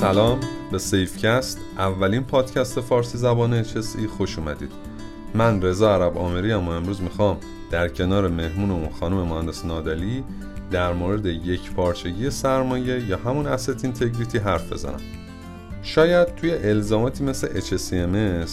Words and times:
سلام 0.00 0.40
به 0.72 0.78
سیفکست 0.78 1.58
اولین 1.78 2.22
پادکست 2.22 2.80
فارسی 2.80 3.18
زبان 3.18 3.64
HSE 3.64 4.06
خوش 4.16 4.38
اومدید. 4.38 4.72
من 5.34 5.62
رضا 5.62 5.94
عرب 5.94 6.18
آمری 6.18 6.52
و 6.52 6.58
امروز 6.58 7.02
می‌خوام 7.02 7.36
در 7.70 7.88
کنار 7.88 8.28
مهمونمون 8.28 8.88
خانم 9.00 9.16
مهندس 9.16 9.64
نادلی 9.64 10.24
در 10.70 10.92
مورد 10.92 11.26
یک 11.26 11.72
پارچگی 11.72 12.30
سرمایه 12.30 13.08
یا 13.08 13.16
همون 13.16 13.56
asset 13.56 13.84
اینتگریتی 13.84 14.38
حرف 14.38 14.72
بزنم. 14.72 15.00
شاید 15.82 16.34
توی 16.34 16.50
الزاماتی 16.50 17.24
مثل 17.24 17.60
HSCMS 17.60 18.50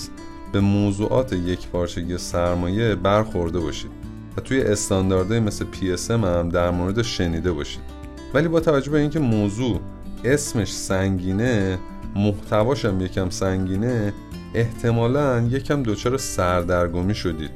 به 0.53 0.59
موضوعات 0.59 1.33
یک 1.33 1.67
پارچگی 1.67 2.17
سرمایه 2.17 2.95
برخورده 2.95 3.59
باشید 3.59 3.91
و 4.37 4.41
توی 4.41 4.61
استانداردهای 4.61 5.39
مثل 5.39 5.65
PSM 5.73 6.09
هم 6.09 6.49
در 6.49 6.71
مورد 6.71 7.01
شنیده 7.01 7.51
باشید. 7.51 7.83
ولی 8.33 8.47
با 8.47 8.59
توجه 8.59 8.91
به 8.91 8.99
اینکه 8.99 9.19
موضوع 9.19 9.79
اسمش 10.23 10.73
سنگینه 10.73 11.77
محتواش 12.15 12.85
هم 12.85 13.01
یکم 13.01 13.29
سنگینه 13.29 14.13
احتمالا 14.53 15.41
یکم 15.41 15.83
دچار 15.83 16.17
سردرگمی 16.17 17.15
شدید. 17.15 17.51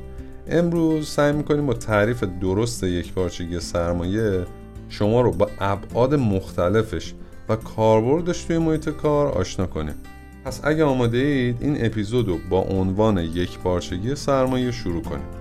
امروز 0.48 1.08
سعی 1.08 1.34
می‌کنیم 1.34 1.66
با 1.66 1.74
تعریف 1.74 2.24
درست 2.24 2.84
یک 2.84 3.14
پارچگی 3.14 3.60
سرمایه 3.60 4.46
شما 4.90 5.22
رو 5.22 5.32
با 5.32 5.50
ابعاد 5.60 6.16
مختلفش 6.16 7.14
و 7.50 7.56
کاربردش 7.56 8.44
توی 8.44 8.58
محیط 8.58 8.90
کار 8.90 9.28
آشنا 9.28 9.66
کنیم. 9.66 9.96
پس 10.46 10.62
اگه 10.64 10.84
آماده 10.84 11.18
اید 11.18 11.58
این 11.62 11.86
اپیزود 11.86 12.28
رو 12.28 12.38
با 12.50 12.60
عنوان 12.60 13.18
یک 13.18 13.60
پارچگی 13.60 14.16
سرمایه 14.16 14.72
شروع 14.72 15.02
کنیم. 15.02 15.41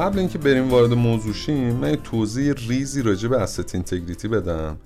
قبل 0.00 0.18
اینکه 0.18 0.38
بریم 0.38 0.70
وارد 0.70 0.92
موضوع 0.92 1.32
شیم 1.32 1.72
من 1.76 1.96
توضیح 1.96 2.52
ریزی 2.52 3.02
راجع 3.02 3.28
به 3.28 3.38
اسست 3.38 3.74
اینتگریتی 3.74 4.28
بدم. 4.28 4.76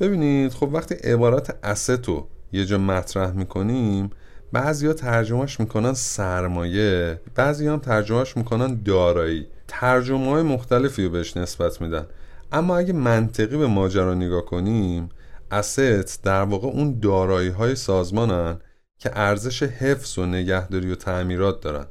ببینید 0.00 0.52
خب 0.52 0.70
وقتی 0.72 0.94
عبارت 0.94 1.56
اسست 1.62 2.08
رو 2.08 2.28
یه 2.52 2.64
جا 2.64 2.78
مطرح 2.78 3.30
می‌کنیم 3.30 4.10
بعضی 4.52 4.86
ها 4.86 4.92
ترجمهش 4.92 5.60
می‌کنن 5.60 5.92
سرمایه 5.94 7.20
بعضی 7.34 7.66
هم 7.66 7.78
ترجمهش 7.78 8.36
می‌کنن 8.36 8.82
دارایی. 8.82 9.46
ترجمه 9.68 10.30
های 10.30 10.42
مختلفی 10.42 11.04
رو 11.04 11.10
بهش 11.10 11.36
نسبت 11.36 11.80
میدن. 11.80 12.06
اما 12.52 12.76
اگه 12.76 12.92
منطقی 12.92 13.56
به 13.56 13.66
ماجرا 13.66 14.14
نگاه 14.14 14.44
کنیم 14.44 15.08
اسست 15.50 16.24
در 16.24 16.42
واقع 16.42 16.68
اون 16.68 16.98
دارایی 17.00 17.48
های 17.48 17.74
سازمانن 17.74 18.58
که 18.98 19.10
ارزش 19.14 19.62
حفظ 19.62 20.18
و 20.18 20.26
نگهداری 20.26 20.92
و 20.92 20.94
تعمیرات 20.94 21.60
دارن. 21.60 21.86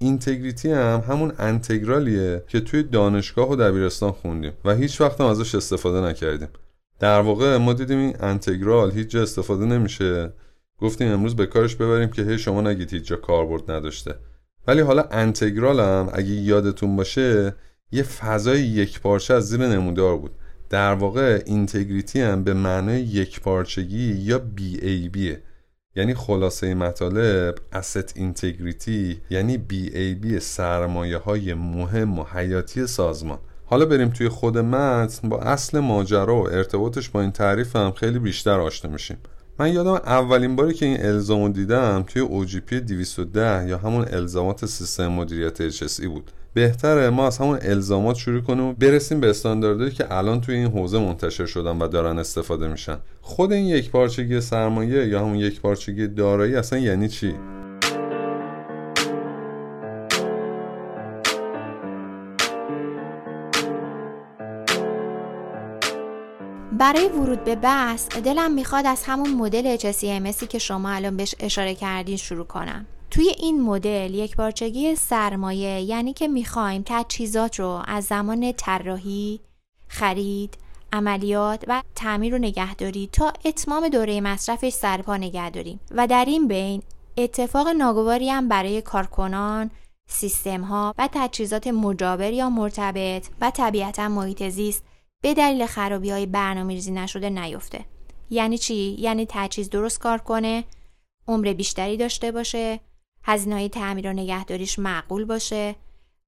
اینتگریتی 0.00 0.70
هم 0.70 1.04
همون 1.08 1.32
انتگرالیه 1.38 2.44
که 2.48 2.60
توی 2.60 2.82
دانشگاه 2.82 3.50
و 3.50 3.56
دبیرستان 3.56 4.12
خوندیم 4.12 4.52
و 4.64 4.74
هیچ 4.74 5.00
وقت 5.00 5.20
هم 5.20 5.26
ازش 5.26 5.54
استفاده 5.54 6.00
نکردیم. 6.00 6.48
در 7.00 7.20
واقع 7.20 7.56
ما 7.56 7.72
دیدیم 7.72 7.98
این 7.98 8.16
انتگرال 8.20 8.90
هیچ 8.90 9.08
جا 9.08 9.22
استفاده 9.22 9.64
نمیشه. 9.64 10.32
گفتیم 10.78 11.12
امروز 11.12 11.36
به 11.36 11.46
کارش 11.46 11.76
ببریم 11.76 12.10
که 12.10 12.22
هی 12.22 12.38
شما 12.38 12.60
نگید 12.60 12.92
هیچ 12.92 13.04
جا 13.04 13.16
کاربرد 13.16 13.70
نداشته. 13.70 14.14
ولی 14.66 14.80
حالا 14.80 15.02
انتگرال 15.10 15.80
هم 15.80 16.10
اگه 16.12 16.30
یادتون 16.30 16.96
باشه 16.96 17.54
یه 17.92 18.02
فضای 18.02 18.60
یک 18.60 19.00
پارچه 19.00 19.34
از 19.34 19.48
زیر 19.48 19.60
نمودار 19.66 20.16
بود. 20.16 20.30
در 20.70 20.94
واقع 20.94 21.42
اینتگریتی 21.46 22.20
هم 22.20 22.44
به 22.44 22.54
معنای 22.54 23.00
یک 23.00 23.40
پارچگی 23.40 24.12
یا 24.12 24.42
BAB 24.56 25.18
یعنی 25.96 26.14
خلاصه 26.14 26.74
مطالب 26.74 27.54
asset 27.74 28.12
اینتگریتی 28.14 29.20
یعنی 29.30 29.58
BAB 29.70 30.38
سرمایه 30.38 31.16
های 31.16 31.54
مهم 31.54 32.18
و 32.18 32.24
حیاتی 32.24 32.86
سازمان. 32.86 33.38
حالا 33.66 33.84
بریم 33.86 34.08
توی 34.08 34.28
خود 34.28 34.58
متن 34.58 35.28
با 35.28 35.40
اصل 35.40 35.78
ماجرا 35.78 36.36
و 36.36 36.48
ارتباطش 36.48 37.08
با 37.08 37.20
این 37.20 37.30
تعریف 37.30 37.76
هم 37.76 37.92
خیلی 37.92 38.18
بیشتر 38.18 38.60
آشنا 38.60 38.90
میشیم. 38.90 39.16
من 39.60 39.72
یادم 39.72 39.92
اولین 39.92 40.56
باری 40.56 40.74
که 40.74 40.86
این 40.86 41.06
الزامو 41.06 41.48
دیدم 41.48 42.04
توی 42.06 42.22
OGP 42.22 42.74
210 42.74 43.68
یا 43.68 43.78
همون 43.78 44.06
الزامات 44.10 44.66
سیستم 44.66 45.08
مدیریت 45.08 45.70
HSE 45.70 46.06
بود. 46.06 46.30
بهتره 46.54 47.10
ما 47.10 47.26
از 47.26 47.38
همون 47.38 47.58
الزامات 47.62 48.16
شروع 48.16 48.40
کنیم 48.40 48.64
و 48.64 48.72
برسیم 48.72 49.20
به 49.20 49.30
استانداردهایی 49.30 49.92
که 49.92 50.16
الان 50.16 50.40
توی 50.40 50.54
این 50.54 50.66
حوزه 50.66 50.98
منتشر 50.98 51.46
شدن 51.46 51.78
و 51.78 51.88
دارن 51.88 52.18
استفاده 52.18 52.68
میشن. 52.68 52.98
خود 53.20 53.52
این 53.52 53.64
یک 53.64 53.90
پارچگی 53.90 54.40
سرمایه 54.40 55.06
یا 55.06 55.20
همون 55.20 55.36
یک 55.36 55.60
پارچگی 55.60 56.06
دارایی 56.06 56.56
اصلا 56.56 56.78
یعنی 56.78 57.08
چی؟ 57.08 57.34
برای 66.80 67.08
ورود 67.08 67.44
به 67.44 67.54
بحث 67.54 68.08
دلم 68.08 68.52
می‌خواد 68.52 68.86
از 68.86 69.02
همون 69.06 69.34
مدل 69.34 69.76
HSCMSی 69.76 70.46
که 70.46 70.58
شما 70.58 70.90
الان 70.90 71.16
بهش 71.16 71.34
اشاره 71.40 71.74
کردین 71.74 72.16
شروع 72.16 72.46
کنم. 72.46 72.86
توی 73.10 73.28
این 73.38 73.60
مدل 73.60 74.14
یک 74.14 74.36
بارچگی 74.36 74.96
سرمایه 74.96 75.80
یعنی 75.80 76.12
که 76.12 76.28
می‌خوایم 76.28 76.82
تجهیزات 76.86 77.60
رو 77.60 77.82
از 77.86 78.04
زمان 78.04 78.52
طراحی، 78.52 79.40
خرید، 79.88 80.54
عملیات 80.92 81.64
و 81.68 81.82
تعمیر 81.94 82.34
و 82.34 82.38
نگهداری 82.38 83.08
تا 83.12 83.32
اتمام 83.44 83.88
دوره 83.88 84.20
مصرفش 84.20 84.72
سرپا 84.72 85.16
نگه 85.16 85.50
داریم. 85.50 85.80
و 85.90 86.06
در 86.06 86.24
این 86.24 86.48
بین 86.48 86.82
اتفاق 87.16 87.68
ناگواری 87.68 88.30
هم 88.30 88.48
برای 88.48 88.82
کارکنان، 88.82 89.70
سیستم 90.08 90.60
ها 90.60 90.94
و 90.98 91.08
تجهیزات 91.12 91.66
مجاور 91.66 92.32
یا 92.32 92.50
مرتبط 92.50 93.26
و 93.40 93.50
طبیعتا 93.50 94.08
محیط 94.08 94.48
زیست 94.48 94.84
به 95.22 95.34
دلیل 95.34 95.66
خرابی 95.66 96.10
های 96.10 96.26
برنامه 96.26 96.74
ریزی 96.74 96.92
نشده 96.92 97.30
نیفته. 97.30 97.84
یعنی 98.30 98.58
چی؟ 98.58 98.96
یعنی 98.98 99.26
تجهیز 99.28 99.70
درست 99.70 99.98
کار 99.98 100.18
کنه 100.18 100.64
عمر 101.28 101.52
بیشتری 101.52 101.96
داشته 101.96 102.32
باشه 102.32 102.80
هزینه 103.24 103.54
های 103.54 103.68
تعمیر 103.68 104.08
و 104.08 104.12
نگهداریش 104.12 104.78
معقول 104.78 105.24
باشه 105.24 105.74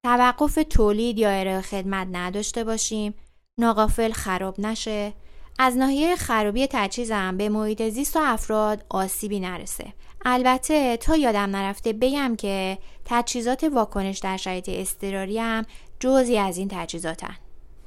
توقف 0.05 0.59
تولید 0.71 1.19
یا 1.19 1.31
ارائه 1.31 1.61
خدمت 1.61 2.09
نداشته 2.13 2.65
باشیم 2.65 3.15
ناقافل 3.59 4.13
خراب 4.13 4.61
نشه 4.61 5.13
از 5.59 5.77
ناحیه 5.77 6.17
خرابی 6.17 6.67
تجهیزم 6.71 7.37
به 7.37 7.49
محیط 7.49 7.83
زیست 7.89 8.17
و 8.17 8.21
افراد 8.23 8.85
آسیبی 8.89 9.41
نرسه. 9.41 9.93
البته 10.25 10.97
تا 10.97 11.17
یادم 11.17 11.57
نرفته 11.57 11.93
بگم 11.93 12.37
که 12.37 12.79
تجهیزات 13.05 13.65
واکنش 13.65 14.19
در 14.19 14.37
شرایط 14.37 14.69
اضطراری 14.69 15.39
هم 15.39 15.65
جزی 16.01 16.39
از 16.39 16.59
این 16.59 16.69
تجهیزاتن 16.69 17.37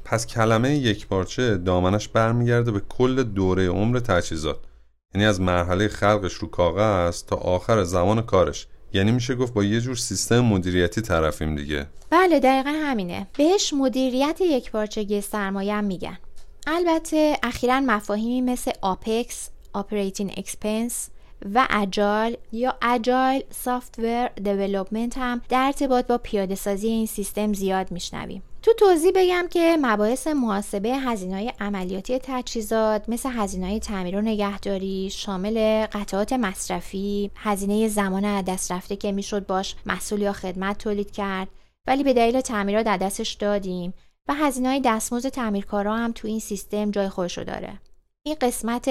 پس 0.05 0.27
کلمه 0.27 0.75
یکپارچه 0.75 1.57
دامنش 1.57 2.07
برمیگرده 2.07 2.71
به 2.71 2.79
کل 2.79 3.23
دوره 3.23 3.67
عمر 3.69 3.99
تجهیزات. 3.99 4.59
یعنی 5.15 5.27
از 5.27 5.41
مرحله 5.41 5.87
خلقش 5.87 6.33
رو 6.33 6.47
کاغذ 6.47 7.23
تا 7.23 7.35
آخر 7.35 7.83
زمان 7.83 8.21
کارش. 8.21 8.67
یعنی 8.93 9.11
میشه 9.11 9.35
گفت 9.35 9.53
با 9.53 9.63
یه 9.63 9.81
جور 9.81 9.95
سیستم 9.95 10.39
مدیریتی 10.39 11.01
طرفیم 11.01 11.55
دیگه. 11.55 11.87
بله 12.09 12.39
دقیقا 12.39 12.69
همینه. 12.69 13.27
بهش 13.37 13.73
مدیریت 13.73 14.41
یکپارچگی 14.41 15.21
سرمایه 15.21 15.81
میگن. 15.81 16.17
البته 16.67 17.37
اخیرا 17.43 17.79
مفاهیمی 17.79 18.41
مثل 18.41 18.71
OPEX 18.81 19.49
Operating 19.77 20.31
Expense 20.31 20.93
و 21.55 21.67
Agile 21.69 22.37
یا 22.51 22.75
Agile 22.81 23.43
Software 23.51 24.27
Development 24.27 25.17
هم 25.17 25.41
در 25.49 25.65
ارتباط 25.65 26.07
با 26.07 26.17
پیاده 26.17 26.55
سازی 26.55 26.87
این 26.87 27.05
سیستم 27.05 27.53
زیاد 27.53 27.91
میشنویم. 27.91 28.43
تو 28.65 28.73
توضیحش 28.73 29.11
بگم 29.15 29.47
که 29.51 29.77
مباحث 29.81 30.27
محاسبه 30.27 30.89
هزینه‌های 30.89 31.53
عملیاتی 31.59 32.19
تجهیزات 32.23 33.09
مثل 33.09 33.29
هزینه‌های 33.29 33.79
تعمیر 33.79 34.15
و 34.17 34.21
نگهداری 34.21 35.09
شامل 35.09 35.85
قطعات 35.85 36.33
مصرفی، 36.33 37.31
هزینه 37.35 37.87
زمان 37.87 38.41
دست 38.41 38.71
رفته 38.71 38.95
که 38.95 39.11
می‌شد 39.11 39.45
باهاش 39.45 39.75
محصول 39.85 40.21
یا 40.21 40.33
خدمت 40.33 40.77
تولید 40.77 41.11
کرد 41.11 41.47
ولی 41.87 42.03
به 42.03 42.13
دلیل 42.13 42.41
تعمیرات 42.41 42.85
از 42.85 42.97
دستش 42.97 43.33
دادیم 43.33 43.93
و 44.27 44.33
هزینه‌های 44.33 44.81
دستمزد 44.85 45.29
تعمیرکارا 45.29 45.95
هم 45.95 46.11
تو 46.11 46.27
این 46.27 46.39
سیستم 46.39 46.91
جای 46.91 47.09
خودشو 47.09 47.43
داره. 47.43 47.81
این 48.23 48.35
قسمت 48.41 48.89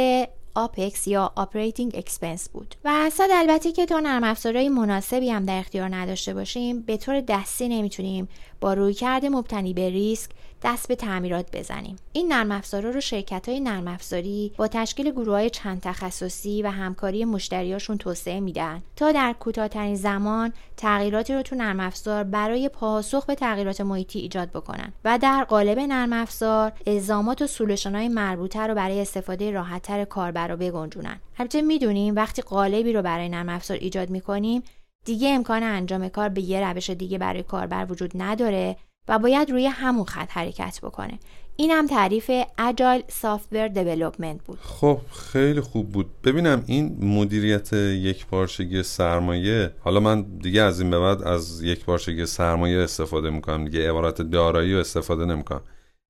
OPEX 0.55 1.09
یا 1.09 1.33
Operating 1.37 1.97
Expense 1.97 2.51
بود. 2.53 2.75
و 2.85 3.11
صد 3.11 3.29
البته 3.33 3.73
که 3.73 3.87
تا 3.87 4.01
نرم 4.01 4.25
افزارهای 4.25 4.69
مناسبی 4.69 5.31
هم 5.31 5.45
در 5.45 5.59
اختیار 5.59 5.95
نداشته 5.95 6.35
باشیم 6.35 6.81
به 6.81 6.97
طور 6.97 7.21
دستی 7.21 7.69
نمی‌تونیم 7.69 8.29
با 8.61 8.75
رویکرد 8.75 9.27
مبتنی 9.27 9.75
به 9.75 9.91
ریسک 9.91 10.31
دست 10.65 10.89
به 10.89 10.95
تعمیرات 10.95 11.57
بزنیم. 11.57 11.97
این 12.13 12.33
نرم 12.33 12.53
افزارها 12.53 12.91
رو 12.91 13.01
شرکت 13.01 13.49
های 13.49 13.61
نرم 13.61 13.89
افزاری 13.89 14.53
با 14.57 14.69
تشکیل 14.69 15.11
گروه 15.11 15.35
های 15.35 15.51
چند 15.51 15.81
تخصصی 15.81 16.63
و 16.63 16.71
همکاری 16.71 17.25
مشتریاشون 17.25 17.99
توسعه 17.99 18.41
میدن 18.41 18.83
تا 18.97 19.13
در 19.13 19.35
کوتاهترین 19.41 19.95
زمان 19.95 20.53
تغییراتی 20.77 21.35
رو 21.35 21.43
تو 21.43 21.57
نرم 21.57 21.81
افزار 21.81 22.25
برای 22.25 22.69
پاسخ 22.69 23.27
به 23.27 23.35
تغییرات 23.35 23.81
محیطی 23.81 24.19
ایجاد 24.19 24.51
بکنن 24.51 24.93
و 25.05 25.19
در 25.19 25.45
قالب 25.45 25.79
نرم 25.79 26.13
افزار 26.13 26.73
الزامات 26.87 27.43
و 27.43 27.47
solution 27.47 27.95
های 27.95 28.09
مربوطه 28.09 28.61
رو 28.61 28.75
برای 28.75 29.01
استفاده 29.01 29.51
راحتتر 29.51 30.05
کاربر 30.05 30.49
رو 30.49 30.57
بگنجونن. 30.57 31.21
البته 31.39 31.63
می‌دونیم 31.63 32.17
وقتی 32.17 32.43
قالبی 32.43 32.93
رو 32.93 33.03
برای 33.03 33.29
نرم 33.29 33.49
افزار 33.49 33.77
ایجاد 33.77 34.11
می‌کنیم 34.11 34.63
دیگه 35.05 35.29
امکان 35.29 35.63
انجام 35.63 36.09
کار 36.09 36.29
به 36.29 36.41
یه 36.41 36.69
روش 36.69 36.91
دیگه 36.91 37.19
برای 37.19 37.43
کاربر 37.43 37.87
وجود 37.91 38.11
نداره 38.15 38.77
و 39.09 39.19
باید 39.19 39.51
روی 39.51 39.67
همون 39.67 40.05
خط 40.05 40.31
حرکت 40.31 40.81
بکنه. 40.83 41.19
این 41.57 41.71
هم 41.71 41.87
تعریف 41.87 42.31
Agile 42.59 43.03
Software 43.09 43.69
Development 43.69 44.45
بود. 44.45 44.59
خب 44.63 44.99
خیلی 45.33 45.61
خوب 45.61 45.91
بود. 45.91 46.07
ببینم 46.25 46.65
این 46.67 46.97
مدیریت 47.01 47.73
یکپارچگی 47.73 48.83
سرمایه 48.83 49.71
حالا 49.81 50.01
من 50.01 50.23
دیگه 50.23 50.63
از 50.63 50.81
این 50.81 50.91
به 50.91 50.99
بعد 50.99 51.23
از 51.23 51.63
یکپارچگی 51.63 52.27
سرمایه 52.27 52.79
استفاده 52.79 53.31
می‌کنم 53.31 53.65
دیگه 53.65 53.91
عبارت 53.91 54.23
دارایی 54.23 54.75
رو 54.75 54.81
استفاده 54.81 55.25
نمی‌کنم. 55.25 55.61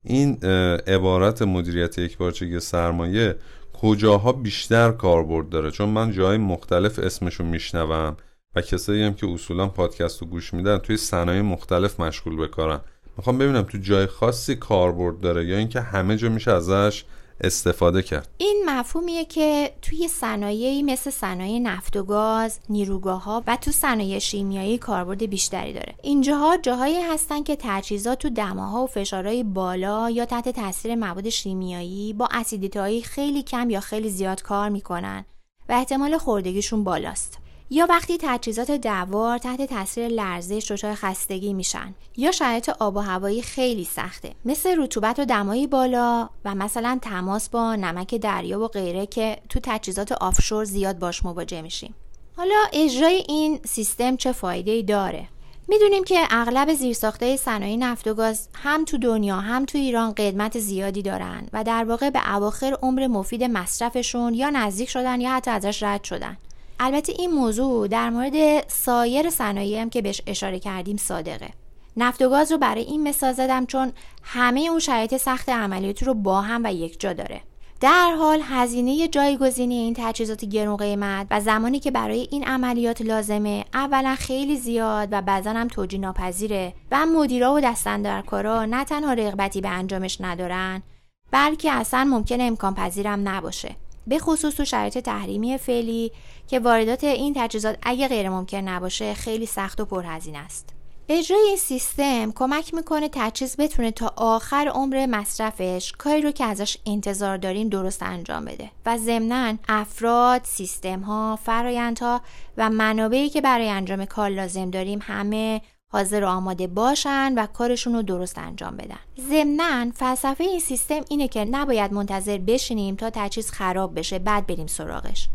این 0.04 0.44
عبارت 0.86 1.42
مدیریت 1.42 1.98
یک 1.98 2.16
پارچگی 2.16 2.60
سرمایه 2.60 3.36
کجاها 3.80 4.32
بیشتر 4.32 4.92
کاربرد 4.92 5.48
داره؟ 5.48 5.70
چون 5.70 5.88
من 5.88 6.12
جای 6.12 6.36
مختلف 6.36 6.98
اسمشو 6.98 7.44
میشنوم. 7.44 8.16
و 8.56 8.60
کسایی 8.60 9.02
هم 9.02 9.14
که 9.14 9.26
اصولا 9.26 9.68
پادکست 9.68 10.22
رو 10.22 10.26
گوش 10.26 10.54
میدن 10.54 10.78
توی 10.78 10.96
صنایع 10.96 11.42
مختلف 11.42 12.00
مشغول 12.00 12.36
بکارن 12.36 12.80
می‌خوام 13.16 13.38
ببینم 13.38 13.62
تو 13.62 13.78
جای 13.78 14.06
خاصی 14.06 14.56
کاربرد 14.56 15.20
داره 15.20 15.46
یا 15.46 15.56
اینکه 15.56 15.80
همه 15.80 16.16
جا 16.16 16.28
میشه 16.28 16.50
ازش 16.50 17.04
استفاده 17.40 18.02
کرد 18.02 18.28
این 18.38 18.62
مفهومیه 18.66 19.24
که 19.24 19.72
توی 19.82 20.08
صنایعی 20.08 20.82
مثل 20.82 21.10
صنایع 21.10 21.58
نفت 21.58 21.96
و 21.96 22.02
گاز، 22.02 22.58
نیروگاه 22.68 23.24
ها 23.24 23.42
و 23.46 23.56
تو 23.56 23.70
صنایع 23.70 24.18
شیمیایی 24.18 24.78
کاربرد 24.78 25.26
بیشتری 25.26 25.72
داره. 25.72 25.94
اینجاها 26.02 26.56
جاهایی 26.56 27.00
هستن 27.00 27.42
که 27.42 27.56
تجهیزات 27.60 28.18
تو 28.18 28.30
دماها 28.30 28.84
و 28.84 28.86
فشارهای 28.86 29.42
بالا 29.42 30.10
یا 30.10 30.24
تحت 30.24 30.48
تاثیر 30.48 30.94
مواد 30.94 31.28
شیمیایی 31.28 32.12
با 32.12 32.28
اسیدیتایی 32.30 33.02
خیلی 33.02 33.42
کم 33.42 33.70
یا 33.70 33.80
خیلی 33.80 34.08
زیاد 34.08 34.42
کار 34.42 34.68
می‌کنن 34.68 35.24
و 35.68 35.72
احتمال 35.72 36.18
خوردگیشون 36.18 36.84
بالاست. 36.84 37.43
یا 37.70 37.86
وقتی 37.90 38.18
تجهیزات 38.20 38.70
دوار 38.70 39.38
تحت 39.38 39.62
تاثیر 39.62 40.08
لرزش 40.08 40.70
دچار 40.70 40.94
خستگی 40.94 41.52
میشن 41.52 41.94
یا 42.16 42.32
شرایط 42.32 42.68
آب 42.68 42.96
و 42.96 43.00
هوایی 43.00 43.42
خیلی 43.42 43.84
سخته. 43.84 44.34
مثل 44.44 44.82
رطوبت 44.82 45.18
و 45.18 45.24
دمایی 45.24 45.66
بالا 45.66 46.28
و 46.44 46.54
مثلا 46.54 46.98
تماس 47.02 47.48
با 47.48 47.76
نمک 47.76 48.14
دریا 48.14 48.60
و 48.60 48.68
غیره 48.68 49.06
که 49.06 49.38
تو 49.48 49.60
تجهیزات 49.62 50.12
آفشور 50.12 50.64
زیاد 50.64 50.98
باش 50.98 51.24
مواجه 51.24 51.62
میشیم. 51.62 51.94
حالا 52.36 52.54
اجرای 52.72 53.24
این 53.28 53.60
سیستم 53.64 54.16
چه 54.16 54.32
فایده 54.32 54.70
ای 54.70 54.82
داره؟ 54.82 55.28
می‌دونیم 55.68 56.04
که 56.04 56.26
اغلب 56.30 56.74
زیرساخته 56.74 57.36
صنایع 57.36 57.76
نفت 57.76 58.08
و 58.08 58.14
گاز 58.14 58.48
هم 58.54 58.84
تو 58.84 58.98
دنیا 58.98 59.36
هم 59.36 59.64
تو 59.64 59.78
ایران 59.78 60.12
قدمت 60.12 60.58
زیادی 60.58 61.02
دارن 61.02 61.48
و 61.52 61.64
در 61.64 61.84
واقع 61.84 62.10
به 62.10 62.34
اواخر 62.34 62.76
عمر 62.82 63.06
مفید 63.06 63.44
مصرفشون 63.44 64.34
یا 64.34 64.50
نزدیک 64.50 64.88
شدن 64.88 65.20
یا 65.20 65.30
حتی 65.30 65.50
ازش 65.50 65.82
رد 65.82 66.04
شدن. 66.04 66.36
البته 66.80 67.12
این 67.18 67.30
موضوع 67.30 67.88
در 67.88 68.10
مورد 68.10 68.68
سایر 68.68 69.30
صنایعی 69.30 69.78
هم 69.78 69.90
که 69.90 70.02
بهش 70.02 70.22
اشاره 70.26 70.58
کردیم 70.58 70.96
صادقه. 70.96 71.48
نفت 71.96 72.22
و 72.22 72.28
گاز 72.28 72.52
رو 72.52 72.58
برای 72.58 72.82
این 72.82 73.02
مثال 73.08 73.32
زدم 73.32 73.66
چون 73.66 73.92
همه 74.22 74.60
اون 74.60 74.78
شرایط 74.78 75.16
سخت 75.16 75.48
عملیات 75.48 76.02
رو 76.02 76.14
با 76.14 76.40
هم 76.40 76.60
و 76.64 76.72
یک 76.72 77.00
جا 77.00 77.12
داره. 77.12 77.40
در 77.80 78.14
حال 78.18 78.40
هزینه 78.42 79.08
جایگزینی 79.08 79.74
این 79.74 79.94
تجهیزات 79.96 80.44
گرون 80.44 80.76
قیمت 80.76 81.26
و 81.30 81.40
زمانی 81.40 81.80
که 81.80 81.90
برای 81.90 82.28
این 82.30 82.44
عملیات 82.44 83.02
لازمه 83.02 83.64
اولا 83.74 84.14
خیلی 84.14 84.56
زیاد 84.56 85.08
و 85.10 85.22
بعضا 85.22 85.50
هم 85.50 85.68
توجیه 85.68 86.00
ناپذیره 86.00 86.74
و 86.90 87.06
مدیرا 87.06 87.54
و 87.54 87.60
دستندرکارا 87.60 88.64
نه 88.64 88.84
تنها 88.84 89.12
رغبتی 89.12 89.60
به 89.60 89.68
انجامش 89.68 90.20
ندارن 90.20 90.82
بلکه 91.30 91.72
اصلا 91.72 92.04
ممکنه 92.04 92.42
امکان 92.42 92.74
پذیرم 92.74 93.28
نباشه. 93.28 93.76
به 94.06 94.18
خصوص 94.18 94.54
تو 94.54 94.64
شرایط 94.64 94.98
تحریمی 94.98 95.58
فعلی 95.58 96.12
که 96.48 96.58
واردات 96.58 97.04
این 97.04 97.34
تجهیزات 97.36 97.78
اگه 97.82 98.08
غیر 98.08 98.28
ممکن 98.28 98.58
نباشه 98.58 99.14
خیلی 99.14 99.46
سخت 99.46 99.80
و 99.80 99.84
پرهزینه 99.84 100.38
است. 100.38 100.74
اجرای 101.08 101.40
این 101.40 101.56
سیستم 101.56 102.32
کمک 102.32 102.74
می‌کنه 102.74 103.08
تجهیز 103.12 103.56
بتونه 103.56 103.90
تا 103.90 104.12
آخر 104.16 104.70
عمر 104.74 105.06
مصرفش 105.06 105.92
کاری 105.98 106.22
رو 106.22 106.30
که 106.30 106.44
ازش 106.44 106.76
انتظار 106.86 107.36
داریم 107.36 107.68
درست 107.68 108.02
انجام 108.02 108.44
بده 108.44 108.70
و 108.86 108.98
ضمنا 108.98 109.54
افراد، 109.68 110.40
سیستم 110.44 111.00
ها، 111.00 111.38
فرایندها 111.44 112.20
و 112.56 112.70
منابعی 112.70 113.28
که 113.28 113.40
برای 113.40 113.68
انجام 113.68 114.04
کار 114.04 114.30
لازم 114.30 114.70
داریم 114.70 114.98
همه 115.02 115.60
حاضر 115.94 116.24
و 116.24 116.28
آماده 116.28 116.66
باشن 116.66 117.34
و 117.36 117.46
کارشون 117.46 117.94
رو 117.94 118.02
درست 118.02 118.38
انجام 118.38 118.76
بدن. 118.76 118.98
ضمنا 119.28 119.90
فلسفه 119.94 120.44
این 120.44 120.60
سیستم 120.60 121.00
اینه 121.08 121.28
که 121.28 121.44
نباید 121.44 121.92
منتظر 121.92 122.38
بشینیم 122.38 122.96
تا 122.96 123.10
تجهیز 123.10 123.50
خراب 123.50 123.98
بشه 123.98 124.18
بعد 124.18 124.46
بریم 124.46 124.66
سراغش. 124.66 125.28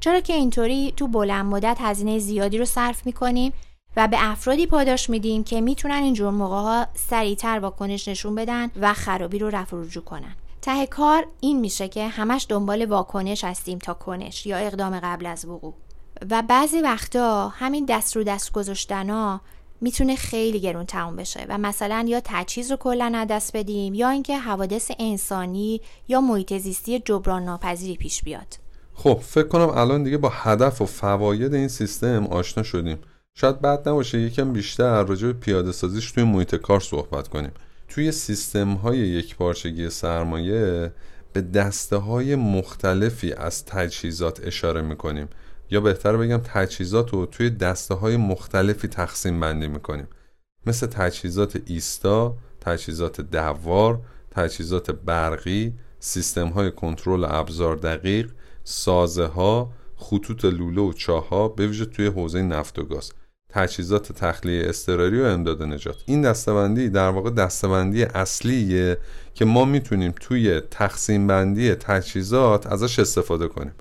چرا 0.00 0.20
که 0.20 0.32
اینطوری 0.32 0.94
تو 0.96 1.08
بلند 1.08 1.46
مدت 1.46 1.76
هزینه 1.80 2.18
زیادی 2.18 2.58
رو 2.58 2.64
صرف 2.64 3.06
می‌کنیم 3.06 3.52
و 3.96 4.08
به 4.08 4.16
افرادی 4.20 4.66
پاداش 4.66 5.10
میدیم 5.10 5.44
که 5.44 5.60
می‌تونن 5.60 6.02
اینجور 6.02 6.30
موقع 6.30 6.54
ها 6.54 6.86
سریعتر 6.94 7.58
واکنش 7.58 8.08
نشون 8.08 8.34
بدن 8.34 8.70
و 8.80 8.94
خرابی 8.94 9.38
رو 9.38 9.48
رفع 9.48 9.76
رجوع 9.76 10.04
کنن. 10.04 10.34
ته 10.62 10.86
کار 10.86 11.26
این 11.40 11.60
میشه 11.60 11.88
که 11.88 12.08
همش 12.08 12.46
دنبال 12.48 12.84
واکنش 12.84 13.44
هستیم 13.44 13.78
تا 13.78 13.94
کنش 13.94 14.46
یا 14.46 14.56
اقدام 14.56 15.00
قبل 15.00 15.26
از 15.26 15.44
وقوع. 15.44 15.74
و 16.30 16.42
بعضی 16.42 16.80
وقتا 16.80 17.48
همین 17.48 17.84
دست 17.84 18.16
رو 18.16 18.24
دست 18.24 18.52
گذاشتنا 18.52 19.40
می‌تونه 19.80 20.16
خیلی 20.16 20.60
گرون 20.60 20.86
تموم 20.86 21.16
بشه 21.16 21.46
و 21.48 21.58
مثلا 21.58 22.04
یا 22.08 22.20
تجهیز 22.24 22.70
رو 22.70 22.76
کلا 22.76 23.12
از 23.14 23.28
دست 23.28 23.56
بدیم 23.56 23.94
یا 23.94 24.10
اینکه 24.10 24.38
حوادث 24.38 24.90
انسانی 24.98 25.80
یا 26.08 26.20
محیط 26.20 26.58
زیستی 26.58 26.98
جبران 26.98 27.44
ناپذیری 27.44 27.96
پیش 27.96 28.22
بیاد. 28.22 28.58
خب 28.94 29.20
فکر 29.22 29.48
کنم 29.48 29.68
الان 29.68 30.02
دیگه 30.02 30.18
با 30.18 30.28
هدف 30.28 30.82
و 30.82 30.86
فواید 30.86 31.54
این 31.54 31.68
سیستم 31.68 32.26
آشنا 32.26 32.62
شدیم. 32.62 32.98
شاید 33.34 33.60
بعد 33.60 33.88
نباشه 33.88 34.20
یکم 34.20 34.52
بیشتر 34.52 35.04
راجع 35.04 35.26
به 35.26 35.32
پیاده 35.32 35.72
سازیش 35.72 36.12
توی 36.12 36.24
محیط 36.24 36.54
کار 36.54 36.80
صحبت 36.80 37.28
کنیم. 37.28 37.50
توی 37.88 38.12
سیستم 38.12 38.74
های 38.74 38.98
یک 38.98 39.36
پارچگی 39.36 39.90
سرمایه 39.90 40.92
به 41.32 41.40
دسته 41.40 41.96
های 41.96 42.36
مختلفی 42.36 43.32
از 43.32 43.64
تجهیزات 43.64 44.40
اشاره 44.44 44.80
می‌کنیم. 44.80 45.28
یا 45.70 45.80
بهتر 45.80 46.16
بگم 46.16 46.40
تجهیزات 46.44 47.10
رو 47.10 47.26
توی 47.26 47.50
دسته 47.50 47.94
های 47.94 48.16
مختلفی 48.16 48.88
تقسیم 48.88 49.40
بندی 49.40 49.68
می‌کنیم. 49.68 50.08
مثل 50.66 50.86
تجهیزات 50.86 51.60
ایستا، 51.66 52.36
تجهیزات 52.60 53.20
دوار، 53.20 54.00
تجهیزات 54.30 54.90
برقی، 54.90 55.74
سیستم 55.98 56.48
های 56.48 56.70
کنترل 56.70 57.24
ابزار 57.24 57.76
دقیق، 57.76 58.30
سازه 58.64 59.26
ها، 59.26 59.72
خطوط 59.96 60.44
لوله 60.44 60.82
و 60.82 60.92
چاه 60.92 61.28
ها 61.28 61.48
به 61.48 61.66
ویژه 61.66 61.84
توی 61.84 62.06
حوزه 62.06 62.42
نفت 62.42 62.78
و 62.78 62.84
گاز. 62.84 63.12
تجهیزات 63.48 64.12
تخلیه 64.12 64.68
اضطراری 64.68 65.20
و 65.20 65.24
امداد 65.24 65.62
نجات. 65.62 65.96
این 66.06 66.22
دستبندی 66.22 66.88
در 66.88 67.08
واقع 67.08 67.30
دستبندی 67.30 68.02
اصلیه 68.02 68.98
که 69.34 69.44
ما 69.44 69.64
می‌تونیم 69.64 70.14
توی 70.20 70.60
تقسیم 70.60 71.26
بندی 71.26 71.74
تجهیزات 71.74 72.66
ازش 72.66 72.98
استفاده 72.98 73.48
کنیم. 73.48 73.74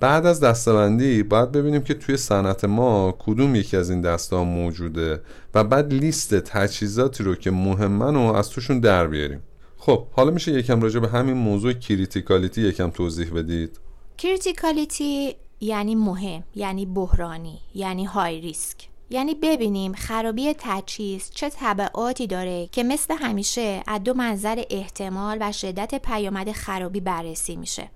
بعد 0.00 0.26
از 0.26 0.40
دسته‌بندی 0.40 1.22
باید 1.22 1.52
ببینیم 1.52 1.82
که 1.82 1.94
توی 1.94 2.16
صنعت 2.16 2.64
ما 2.64 3.16
کدوم 3.18 3.54
یکی 3.54 3.76
از 3.76 3.90
این 3.90 4.00
دسته 4.00 4.36
ها 4.36 4.44
موجوده 4.44 5.20
و 5.54 5.64
بعد 5.64 5.92
لیست 5.92 6.34
تجهیزاتی 6.34 7.24
رو 7.24 7.34
که 7.34 7.50
مهمن 7.50 8.14
رو 8.14 8.20
از 8.20 8.50
توشون 8.50 8.80
در 8.80 9.06
بیاریم. 9.06 9.42
خب 9.76 10.06
حالا 10.12 10.30
میشه 10.30 10.52
یکم 10.52 10.80
راجع 10.80 11.00
به 11.00 11.08
همین 11.08 11.34
موضوع 11.36 11.72
criticality 11.72 12.62
یکم 12.62 12.90
توضیح 12.90 13.30
بدید. 13.34 13.80
criticality 14.18 15.36
یعنی 15.60 15.94
مهم 15.94 16.44
یعنی 16.54 16.86
بحرانی 16.86 17.58
یعنی 17.74 18.04
high 18.04 18.40
risk. 18.40 18.88
یعنی 19.10 19.34
ببینیم 19.34 19.92
خرابی 19.92 20.54
تجهیز 20.58 21.30
چه 21.34 21.50
تبعاتی 21.50 22.26
داره 22.26 22.68
که 22.72 22.82
مثل 22.82 23.14
همیشه 23.14 23.82
از 23.86 24.02
دو 24.02 24.14
منظر 24.14 24.62
احتمال 24.70 25.38
و 25.40 25.52
شدت 25.52 25.94
پیامد 25.94 26.52
خرابی 26.52 27.00
بررسی 27.00 27.56
میشه. 27.56 27.90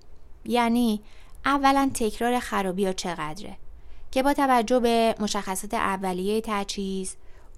یعنی 0.45 1.00
اولا 1.44 1.90
تکرار 1.94 2.38
خرابی 2.38 2.87
ها 2.87 2.92
چقدره. 2.92 3.56
که 4.11 4.23
با 4.23 4.32
توجه 4.32 4.80
به 4.80 5.14
مشخصات 5.20 5.75
اولیه 5.75 6.40
تجهیز 6.44 7.16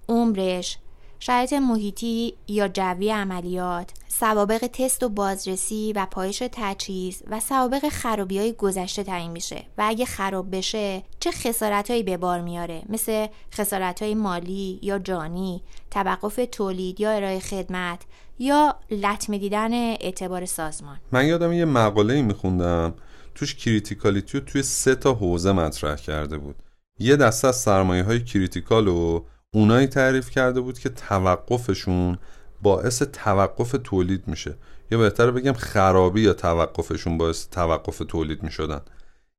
عمرش 0.09 0.77
شرایط 1.19 1.53
محیطی 1.53 2.33
یا 2.47 2.67
جوی 2.67 3.11
عملیات 3.11 3.91
سوابق 4.07 4.67
تست 4.67 5.03
و 5.03 5.09
بازرسی 5.09 5.93
و 5.95 6.07
پایش 6.11 6.43
تجهیز 6.51 7.23
و 7.29 7.39
سوابق 7.39 7.89
خرابی 7.89 8.39
های 8.39 8.53
گذشته 8.53 9.03
تعیین 9.03 9.31
میشه. 9.31 9.63
و 9.77 9.83
اگه 9.87 10.05
خراب 10.05 10.55
بشه 10.55 11.03
چه 11.19 11.31
خسارت 11.31 11.91
هایی 11.91 12.03
به 12.03 12.17
بار 12.17 12.41
میاره؟ 12.41 12.81
مثل 12.89 13.27
خسارت 13.53 14.01
های 14.01 14.15
مالی 14.15 14.79
یا 14.81 14.99
جانی 14.99 15.63
توقف 15.91 16.39
تولید 16.51 16.99
یا 16.99 17.11
ارائه 17.11 17.39
خدمت 17.39 18.01
یا 18.39 18.75
لطمه 18.91 19.37
دیدن 19.37 19.73
اعتبار 19.73 20.45
سازمان. 20.45 20.97
من 21.11 21.27
یادم 21.27 21.53
یه 21.53 21.65
مقاله 21.65 22.21
میخوندم 22.21 22.93
توش 23.35 23.55
criticality 23.55 24.39
رو 24.39 24.45
توی 24.45 24.63
سه 24.63 24.95
تا 24.95 25.13
حوزه 25.13 25.51
مطرح 25.51 25.95
کرده 25.95 26.37
بود. 26.37 26.55
یه 26.99 27.15
دسته 27.15 27.47
از 27.47 27.55
سرمایه 27.55 28.03
های 28.03 28.23
critical 28.23 28.85
رو 28.85 29.25
اونایی 29.53 29.87
تعریف 29.87 30.29
کرده 30.29 30.61
بود 30.61 30.79
که 30.79 30.89
توقفشون 30.89 32.17
باعث 32.61 33.03
توقف 33.03 33.75
تولید 33.83 34.27
میشه. 34.27 34.55
یا 34.91 34.97
بهتر 34.97 35.31
بگم 35.31 35.53
خرابی 35.53 36.21
یا 36.21 36.33
توقفشون 36.33 37.17
باعث 37.17 37.47
توقف 37.49 38.01
تولید 38.07 38.43
می‌شدن. 38.43 38.81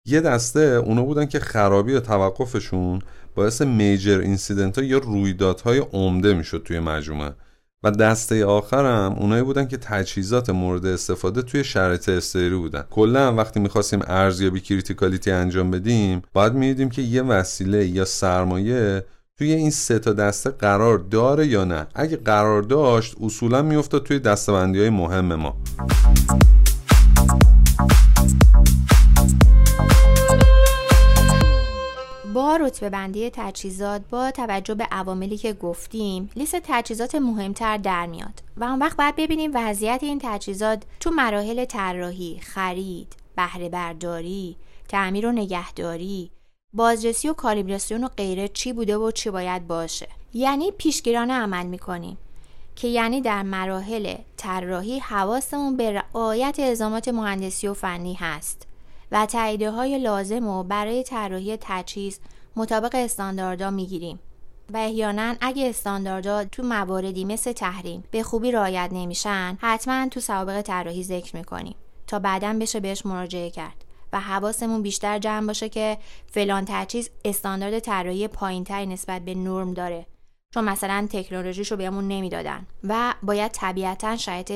یه 0.06 0.20
دسته 0.20 0.60
اونا 0.60 1.02
بودن 1.02 1.26
که 1.26 1.40
خرابی 1.40 1.92
یا 1.92 2.00
توقفشون 2.00 3.02
باعث 3.34 3.62
major 3.62 4.18
incident 4.18 4.78
ها 4.78 4.84
یا 4.84 4.98
رویدادهای 4.98 5.78
عمده 5.78 6.34
می‌شد 6.34 6.62
توی 6.62 6.80
مجموعه. 6.80 7.34
و 7.84 7.90
دسته 7.90 8.44
آخرم 8.44 9.12
اونایی 9.12 9.42
بودن 9.42 9.68
که 9.68 9.76
تجهیزات 9.76 10.50
مورد 10.50 10.86
استفاده 10.86 11.42
توی 11.42 11.64
شرایط 11.64 12.08
استری 12.08 12.56
بودن. 12.56 12.84
کلا 12.90 13.34
وقتی 13.34 13.60
می‌خواستیم 13.60 14.00
ارزیابی 14.06 14.60
کریتیکالیتی 14.60 15.30
انجام 15.30 15.70
بدیم 15.70 16.22
باید 16.32 16.52
می‌دیدیم 16.52 16.90
که 16.90 17.02
یه 17.02 17.22
وسیله 17.22 17.86
یا 17.86 18.04
سرمایه 18.04 19.04
توی 19.38 19.52
این 19.52 19.70
سه 19.70 19.98
تا 19.98 20.12
دسته 20.12 20.50
قرار 20.50 20.98
داره 20.98 21.46
یا 21.46 21.64
نه. 21.64 21.86
اگه 21.94 22.16
قرار 22.16 22.62
داشت 22.62 23.16
اصولا 23.22 23.62
میافتاد 23.62 24.02
توی 24.02 24.18
دستبندی 24.18 24.80
های 24.80 24.90
مهم 24.90 25.34
ما. 25.34 25.56
با 32.34 32.56
رتبه 32.56 32.90
بندی 32.90 33.30
تجهیزات 33.30 34.02
با 34.10 34.30
توجه 34.30 34.74
به 34.74 34.84
عواملی 34.90 35.36
که 35.36 35.52
گفتیم 35.52 36.30
لیست 36.36 36.56
تجهیزات 36.56 37.14
مهمتر 37.14 37.76
در 37.76 38.06
میاد 38.06 38.42
و 38.56 38.64
اون 38.64 38.78
وقت 38.78 38.96
باید 38.96 39.16
ببینیم 39.16 39.50
وضعیت 39.54 40.02
این 40.02 40.20
تجهیزات 40.22 40.82
تو 41.00 41.10
مراحل 41.10 41.64
طراحی، 41.64 42.40
خرید، 42.42 43.16
بهره 43.36 43.68
برداری، 43.68 44.56
تعمیر 44.88 45.26
و 45.26 45.32
نگهداری، 45.32 46.30
بازرسی 46.72 47.28
و 47.28 47.32
کالیبراسیون 47.32 48.04
و 48.04 48.08
غیره 48.08 48.48
چی 48.48 48.72
بوده 48.72 48.96
و 48.96 49.10
چی 49.10 49.30
باید 49.30 49.66
باشه. 49.66 50.08
یعنی 50.32 50.70
پیشگیرانه 50.70 51.34
عمل 51.34 51.66
می‌کنیم 51.66 52.18
که 52.76 52.88
یعنی 52.88 53.20
در 53.20 53.42
مراحل 53.42 54.14
طراحی 54.36 54.98
حواسمون 54.98 55.76
به 55.76 55.92
رعایت 55.92 56.56
الزامات 56.58 57.08
مهندسی 57.08 57.68
و 57.68 57.74
فنی 57.74 58.14
هست. 58.14 58.66
و 59.14 59.26
تاییده 59.26 59.71
های 59.71 59.99
لازم 59.99 60.47
و 60.49 60.62
برای 60.62 61.02
طراحی 61.02 61.59
تجهیز 61.61 62.21
مطابق 62.56 62.94
استانداردها 62.94 63.71
می‌گیریم. 63.71 64.18
و 64.73 64.76
احیانا 64.76 65.35
اگه 65.40 65.68
استانداردها 65.68 66.44
تو 66.44 66.62
مواردی 66.62 67.25
مثل 67.25 67.52
تحریم 67.52 68.04
به 68.11 68.23
خوبی 68.23 68.52
رعایت 68.52 68.90
نمیشن 68.92 69.59
حتما 69.61 70.09
تو 70.09 70.21
سوابق 70.21 70.62
طراحی 70.62 71.02
ذکر 71.02 71.37
می‌کنیم 71.37 71.75
تا 72.06 72.18
بعدا 72.18 72.56
بشه 72.61 72.80
بهش 72.80 73.06
مراجعه 73.06 73.50
کرد 73.50 73.85
و 74.12 74.21
حواسمون 74.21 74.83
بیشتر 74.83 75.18
جمع 75.18 75.47
باشه 75.47 75.68
که 75.68 75.99
فلان 76.26 76.64
تجهیز 76.68 77.11
استاندارد 77.25 77.78
طراحی 77.78 78.28
پایینتری 78.28 78.87
نسبت 78.87 79.23
به 79.23 79.35
نرم 79.35 79.75
داره. 79.75 80.06
چون 80.54 80.64
مثلا 80.64 81.08
تکنولوژیش 81.11 81.70
رو 81.70 81.76
بهمون 81.76 82.08
نمی‌دادن 82.08 82.66
و 82.84 83.14
باید 83.23 83.50
طبیعتا 83.50 84.16
شرایط 84.16 84.52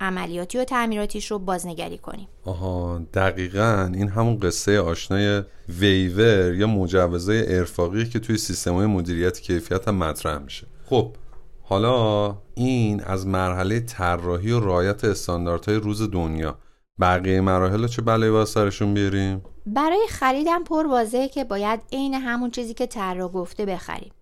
عملیاتی 0.00 0.58
و 0.58 0.64
تعمیراتیش 0.64 1.30
رو 1.30 1.38
بازنگری 1.38 1.98
کنیم. 1.98 2.28
آها 2.44 3.00
دقیقا. 3.14 3.90
این 3.94 4.08
همون 4.08 4.38
قصه 4.38 4.80
آشنای 4.80 5.42
ویور 5.68 6.54
یا 6.54 6.66
مجوزهای 6.66 7.56
ارفاقی 7.56 8.08
که 8.08 8.18
توی 8.18 8.36
سیستم 8.36 8.74
های 8.74 8.86
مدیریت 8.86 9.40
کیفیت 9.40 9.88
هم 9.88 9.94
مطرح 9.94 10.38
میشه. 10.38 10.66
خب 10.84 11.16
حالا 11.62 12.38
این 12.54 13.02
از 13.04 13.26
مرحله 13.26 13.80
طراحی 13.80 14.52
و 14.52 14.60
رعایت 14.60 15.04
استانداردهای 15.04 15.76
روز 15.76 16.10
دنیا. 16.10 16.58
بقیه 17.00 17.40
مراحل 17.40 17.86
چه 17.86 18.02
بلایی 18.02 18.32
با 18.32 18.44
سرشون 18.44 18.94
بیاریم؟ 18.94 19.42
برای 19.66 20.06
خریدم 20.10 20.64
پر 20.64 20.86
واضحه 20.86 21.28
که 21.28 21.44
باید 21.44 21.80
عین 21.92 22.14
همون 22.14 22.50
چیزی 22.50 22.74
که 22.74 22.86
طراح 22.86 23.28
گفته 23.28 23.66
بخریم. 23.66 24.12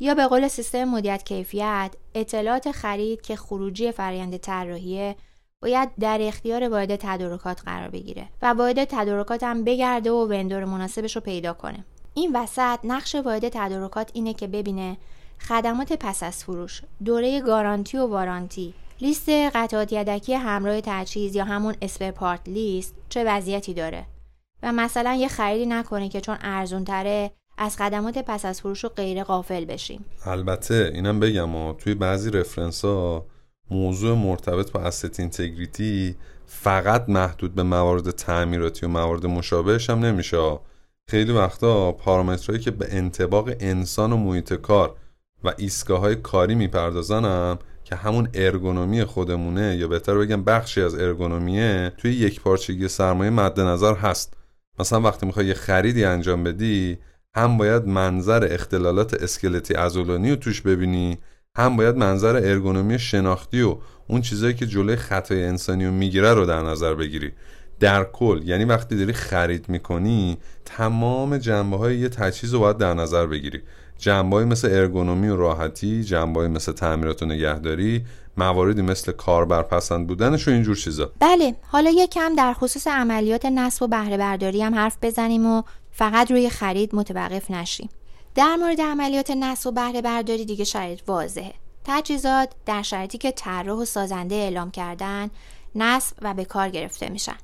یا 0.00 0.14
به 0.14 0.26
قول 0.26 0.48
سیستم 0.48 0.84
مدیریت 0.84 1.24
کیفیت 1.24 1.94
اطلاعات 2.14 2.72
خرید 2.72 3.20
که 3.20 3.36
خروجی 3.36 3.92
فرآیند 3.92 4.36
طراحی 4.36 5.14
باید 5.62 5.88
در 6.00 6.18
اختیار 6.22 6.68
واحد 6.68 6.96
تدارکات 6.96 7.62
قرار 7.62 7.88
بگیره 7.88 8.28
و 8.42 8.46
واحد 8.46 8.84
تدارکات 8.84 9.42
هم 9.42 9.64
بگرده 9.64 10.10
و 10.10 10.28
وندور 10.28 10.64
مناسبش 10.64 11.16
رو 11.16 11.22
پیدا 11.22 11.52
کنه. 11.52 11.84
این 12.14 12.36
وسط 12.36 12.78
نقش 12.84 13.14
واحد 13.14 13.48
تدارکات 13.48 14.10
اینه 14.14 14.34
که 14.34 14.46
ببینه 14.46 14.96
خدمات 15.48 15.92
پس 15.92 16.22
از 16.22 16.44
فروش 16.44 16.82
دوره 17.04 17.40
گارانتی 17.40 17.96
و 17.98 18.06
وارانتی 18.06 18.74
لیست 19.00 19.28
قطعات 19.28 19.92
یدکی 19.92 20.34
همراه 20.34 20.80
تجهیز 20.80 21.36
یا 21.36 21.44
همون 21.44 21.74
spare 21.82 22.14
part 22.14 22.40
list 22.46 22.94
چه 23.08 23.24
وضعیتی 23.24 23.74
داره 23.74 24.06
و 24.62 24.72
مثلا 24.72 25.14
یه 25.14 25.28
خریدی 25.28 25.66
نکنه 25.66 26.08
که 26.08 26.20
چون 26.20 26.38
ارزون 26.40 26.84
تره 26.84 27.30
از 27.62 27.76
خدمات 27.76 28.18
پس 28.18 28.44
از 28.44 28.60
فروش 28.60 28.84
و 28.84 28.88
غیره 28.88 29.24
غافل 29.24 29.64
بشیم. 29.64 30.04
البته 30.24 30.90
اینم 30.94 31.20
بگم 31.20 31.72
توی 31.72 31.94
بعضی 31.94 32.30
reference 32.30 32.84
ها 32.84 33.26
موضوع 33.70 34.16
مرتبط 34.16 34.72
با 34.72 34.80
asset 34.80 35.20
integrity 35.20 36.16
فقط 36.46 37.08
محدود 37.08 37.54
به 37.54 37.62
موارد 37.62 38.10
تعمیراتی 38.10 38.86
و 38.86 38.88
موارد 38.88 39.26
مشابهش 39.26 39.90
هم 39.90 39.98
نمیشه. 39.98 40.58
خیلی 41.10 41.32
وقتا 41.32 41.92
پارامترهایی 41.92 42.64
که 42.64 42.70
به 42.70 42.86
انطباق 42.90 43.50
انسان 43.60 44.12
و 44.12 44.16
محیط 44.16 44.54
کار 44.54 44.94
و 45.44 45.52
ایستگاه 45.58 46.00
های 46.00 46.16
کاری 46.16 46.54
میپردازنم 46.54 47.58
که 47.84 47.96
همون 47.96 48.28
ارگونومی 48.34 49.04
خودمونه 49.04 49.76
یا 49.76 49.88
بهتر 49.88 50.14
بگم 50.14 50.44
بخشی 50.44 50.82
از 50.82 50.94
ارگونومیه 50.94 51.92
توی 51.98 52.12
یک 52.12 52.40
پارچگی 52.40 52.88
سرمایه 52.88 53.30
مد 53.30 53.60
نظر 53.60 53.94
هست. 53.94 54.34
مثلا 54.78 55.00
وقتی 55.00 55.26
می‌خوای 55.26 55.46
یه 55.46 55.54
خریدی 55.54 56.04
انجام 56.04 56.44
بدی 56.44 56.98
هم 57.36 57.56
باید 57.56 57.86
منظر 57.86 58.48
اختلالات 58.50 59.14
اسکلتی 59.14 59.74
ازولانی 59.74 60.30
رو 60.30 60.36
توش 60.36 60.60
ببینی 60.60 61.18
هم 61.56 61.76
باید 61.76 61.96
منظر 61.96 62.36
ارگونومی 62.36 62.98
شناختی 62.98 63.62
و 63.62 63.76
اون 64.08 64.20
چیزایی 64.20 64.54
که 64.54 64.66
جلوی 64.66 64.96
خطای 64.96 65.44
انسانی 65.44 65.86
رو 65.86 65.92
می‌گیره 65.92 66.34
رو 66.34 66.46
در 66.46 66.62
نظر 66.62 66.94
بگیری. 66.94 67.32
در 67.80 68.04
کل 68.04 68.40
یعنی 68.44 68.64
وقتی 68.64 68.96
داری 68.96 69.12
خرید 69.12 69.68
می‌کنی 69.68 70.38
تمام 70.64 71.38
جنبه 71.38 71.76
های 71.76 71.98
یه 71.98 72.08
تجهیز 72.08 72.54
رو 72.54 72.60
باید 72.60 72.78
در 72.78 72.94
نظر 72.94 73.26
بگیری. 73.26 73.62
جنبه 73.98 74.44
مثل 74.44 74.68
ارگونومی 74.70 75.28
و 75.28 75.36
راحتی 75.36 76.04
جنبه 76.04 76.48
مثل 76.48 76.72
تعمیرات 76.72 77.22
و 77.22 77.26
نگهداری 77.26 78.04
مواردی 78.36 78.82
مثل 78.82 79.12
کاربر 79.12 79.62
پسند 79.62 80.06
بودنش 80.06 80.48
و 80.48 80.50
اینجور 80.50 80.76
چیزا. 80.76 81.12
بله 81.20 81.54
حالا 81.62 81.90
یکم 81.90 82.34
در 82.34 82.52
خصوص 82.52 82.86
عملیات 82.86 83.44
نصب 83.44 83.82
و 83.82 83.88
بهره 83.88 84.16
برداری 84.16 84.62
هم 84.62 84.74
حرف 84.74 84.96
بزنیم 85.02 85.46
و 85.46 85.62
فقط 85.92 86.30
روی 86.30 86.50
خرید 86.50 86.94
متوقف 86.94 87.50
نشیم 87.50 87.88
در 88.34 88.56
مورد 88.56 88.80
عملیات 88.80 89.30
نصب 89.30 89.66
و 89.66 89.72
بهره 89.72 90.02
برداری 90.02 90.44
دیگه 90.44 90.64
شرایط 90.64 91.00
واضحه. 91.06 91.54
تجهیزات 91.84 92.48
در 92.66 92.82
شرایطی 92.82 93.18
که 93.18 93.30
طراح 93.30 93.78
و 93.78 93.84
سازنده 93.84 94.34
اعلام 94.34 94.70
کردن 94.70 95.30
نصب 95.74 96.16
و 96.22 96.34
به 96.34 96.44
کار 96.44 96.68
گرفته 96.68 97.08
میشن. 97.08 97.36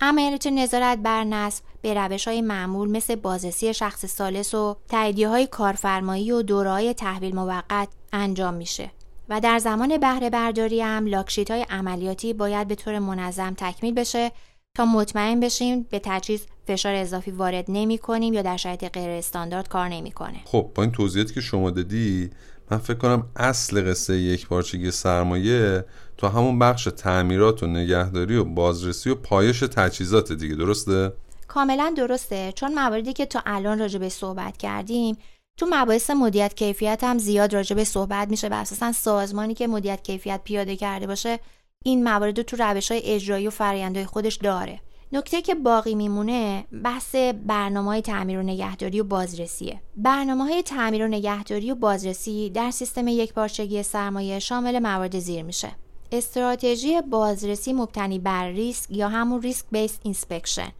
عملیات 0.00 0.46
نظارت 0.46 0.98
بر 0.98 1.24
نصب 1.24 1.64
به 1.82 1.94
روش 1.94 2.28
های 2.28 2.40
معمول 2.40 2.90
مثل 2.90 3.14
بازرسی 3.14 3.74
شخص 3.74 4.06
سالس 4.06 4.54
و 4.54 4.76
تاییدیه 4.88 5.28
های 5.28 5.46
کارفرمایی 5.46 6.32
و 6.32 6.42
دورهای 6.42 6.94
تحویل 6.94 7.34
موقت 7.34 7.88
انجام 8.12 8.54
میشه. 8.54 8.90
و 9.28 9.40
در 9.40 9.58
زمان 9.58 9.98
بهره 9.98 10.30
برداری 10.30 10.80
هم 10.80 11.06
لاکشیت 11.06 11.50
های 11.50 11.66
عملیاتی 11.70 12.32
باید 12.32 12.68
به 12.68 12.74
طور 12.74 12.98
منظم 12.98 13.54
تکمیل 13.54 13.94
بشه 13.94 14.32
تا 14.76 14.84
مطمئن 14.84 15.40
بشیم 15.40 15.82
به 15.90 16.00
تجهیز 16.04 16.46
فشار 16.66 16.94
اضافی 16.94 17.30
وارد 17.30 17.64
نمی 17.68 17.98
کنیم 17.98 18.34
یا 18.34 18.42
در 18.42 18.56
شرایط 18.56 18.84
غیر 18.92 19.10
استاندارد 19.10 19.68
کار 19.68 19.88
نمی‌کنه. 19.88 20.40
خب 20.44 20.70
با 20.74 20.82
این 20.82 20.92
توضیحاتی 20.92 21.34
که 21.34 21.40
شما 21.40 21.70
دادی 21.70 22.30
من 22.70 22.78
فکر 22.78 22.98
کنم 22.98 23.26
اصل 23.36 23.90
قصه 23.90 24.16
یک 24.16 24.46
پارچگی 24.46 24.90
سرمایه 24.90 25.84
تو 26.16 26.28
همون 26.28 26.58
بخش 26.58 26.84
تعمیرات 26.84 27.62
و 27.62 27.66
نگهداری 27.66 28.36
و 28.36 28.44
بازرسی 28.44 29.10
و 29.10 29.14
پایش 29.14 29.60
تجهیزات 29.60 30.32
دیگه 30.32 30.54
درسته؟ 30.54 31.12
کاملا 31.48 31.94
درسته 31.96 32.52
چون 32.52 32.74
مواردی 32.74 33.12
که 33.12 33.26
تا 33.26 33.42
الان 33.46 33.78
راجع 33.78 33.98
به 33.98 34.08
صحبت 34.08 34.56
کردیم 34.56 35.16
تو 35.56 35.66
مباحث 35.70 36.10
مدیریت 36.10 36.54
کیفیت 36.54 37.04
هم 37.04 37.18
زیاد 37.18 37.54
راجع 37.54 37.76
به 37.76 37.84
صحبت 37.84 38.28
میشه 38.28 38.48
و 38.48 38.54
اساسا 38.54 38.92
سازمانی 38.92 39.54
که 39.54 39.66
مدیریت 39.66 40.02
کیفیت 40.02 40.40
پیاده 40.44 40.76
کرده 40.76 41.06
باشه 41.06 41.38
این 41.84 42.04
موارد 42.04 42.42
تو 42.42 42.56
روش 42.56 42.90
های 42.90 43.00
اجرایی 43.04 43.46
و 43.46 43.50
فرآیندهای 43.50 44.06
خودش 44.06 44.36
داره. 44.36 44.80
نکته 45.12 45.42
که 45.42 45.54
باقی 45.54 45.94
میمونه 45.94 46.64
بحث 46.84 47.14
برنامه 47.46 47.88
های 47.88 48.02
تعمیر 48.02 48.38
و 48.38 48.42
نگهداری 48.42 49.00
و 49.00 49.04
بازرسیه. 49.04 49.80
برنامه 49.96 50.44
های 50.44 50.62
تعمیر 50.62 51.04
و 51.04 51.08
نگهداری 51.08 51.72
و 51.72 51.74
بازرسی 51.74 52.50
در 52.50 52.70
سیستم 52.70 53.08
یک 53.08 53.32
پارچگی 53.32 53.82
سرمایه 53.82 54.38
شامل 54.38 54.78
موارد 54.78 55.18
زیر 55.18 55.42
میشه. 55.42 55.70
استراتژی 56.12 57.00
بازرسی 57.00 57.72
مبتنی 57.72 58.18
بر 58.18 58.48
ریسک 58.48 58.90
یا 58.90 59.08
همون 59.08 59.42
risk 59.42 59.64
based 59.72 59.98
inspection 60.02 60.72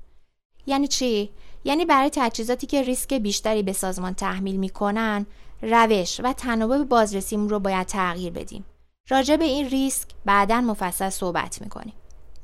یعنی 0.66 0.88
چی؟ 0.88 1.30
یعنی 1.64 1.84
برای 1.84 2.10
تجهیزاتی 2.12 2.66
که 2.66 2.82
ریسک 2.82 3.14
بیشتری 3.14 3.62
به 3.62 3.72
سازمان 3.72 4.14
تحمیل 4.14 4.56
می‌کنن 4.56 5.26
روش 5.62 6.20
و 6.24 6.32
تناوب 6.32 6.88
بازرسیمون 6.88 7.48
رو 7.48 7.58
باید 7.58 7.86
تغییر 7.86 8.32
بدیم. 8.32 8.64
راجع 9.08 9.36
به 9.36 9.44
این 9.44 9.68
ریسک 9.68 10.08
بعدا 10.24 10.60
مفصل 10.60 11.10
صحبت 11.10 11.62
می‌کنیم. 11.62 11.92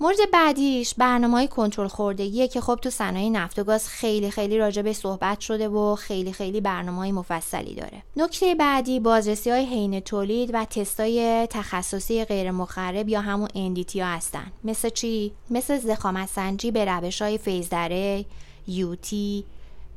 مورد 0.01 0.17
بعدیش 0.33 0.95
برنامه 0.95 1.35
های 1.35 1.49
کنترل 1.49 1.89
خوردگیه 1.89 2.49
که 2.49 2.61
خب 2.61 2.79
تو 2.83 2.91
صنایع 2.91 3.29
نفت 3.29 3.59
و 3.59 3.65
گاز 3.65 3.89
خیلی 3.89 4.31
خیلی 4.31 4.59
راجع 4.59 4.83
به 4.83 4.93
صحبت 4.93 5.41
شده 5.41 5.69
و 5.69 5.95
خیلی 5.95 6.33
خیلی 6.33 6.61
برنامه 6.61 6.99
های 6.99 7.13
مفصلی 7.13 7.75
داره. 7.75 8.03
نکته 8.17 8.55
بعدی 8.55 9.01
بازرسی 9.01 9.51
های 9.51 9.65
حین 9.65 10.01
تولید 10.01 10.51
و 10.53 10.65
تستای 10.65 11.47
تخصصی 11.51 12.25
غیر 12.25 12.51
مخرب 12.51 13.09
یا 13.09 13.21
همون 13.21 13.49
NDT 13.49 13.97
ها 13.97 14.07
هستن. 14.07 14.53
مثل 14.65 14.89
چی؟ 14.89 15.33
مثل 15.51 15.79
ضخامت 15.79 16.29
سنجی 16.29 16.71
به 16.71 16.85
روش 16.85 17.23
های 17.23 17.39
phased 17.39 17.86
array 17.86 18.25
UT 18.69 19.45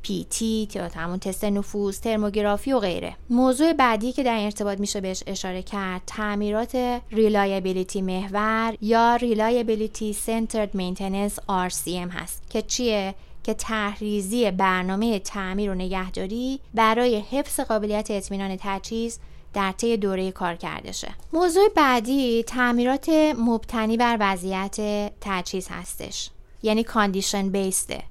PT 0.02 0.68
همون 0.94 1.18
تست 1.18 1.44
نفوذ 1.44 2.00
ترموگرافی 2.00 2.72
و 2.72 2.78
غیره. 2.78 3.16
موضوع 3.30 3.72
بعدی 3.72 4.12
که 4.12 4.22
در 4.22 4.44
ارتباط 4.44 4.80
میشه 4.80 5.00
بهش 5.00 5.22
اشاره 5.26 5.62
کرد 5.62 6.02
تعمیرات 6.06 7.00
reliability 7.10 8.02
محور 8.02 8.76
یا 8.80 9.16
reliability 9.16 10.12
centered 10.12 10.76
maintenance 10.76 11.38
RCM 11.40 12.10
هست 12.10 12.42
که 12.50 12.62
چیه؟ 12.62 13.14
که 13.44 13.54
طرح 13.54 13.95
ریزی 13.95 14.50
برنامه 14.50 15.18
تعمیر 15.18 15.70
و 15.70 15.74
نگهداری 15.74 16.60
برای 16.74 17.18
حفظ 17.30 17.60
قابلیت 17.60 18.10
اطمینان 18.10 18.56
تجهیز 18.60 19.18
در 19.54 19.72
طی 19.72 19.96
دوره 19.96 20.32
کارکردشه. 20.32 21.08
موضوع 21.32 21.68
بعدی 21.76 22.42
تعمیرات 22.42 23.08
مبتنی 23.38 23.96
بر 23.96 24.16
وضعیت 24.20 24.76
تجهیز 25.20 25.68
هستش 25.70 26.30
یعنی 26.62 26.84
condition 26.84 27.48
based 27.48 27.93
ه 27.93 28.02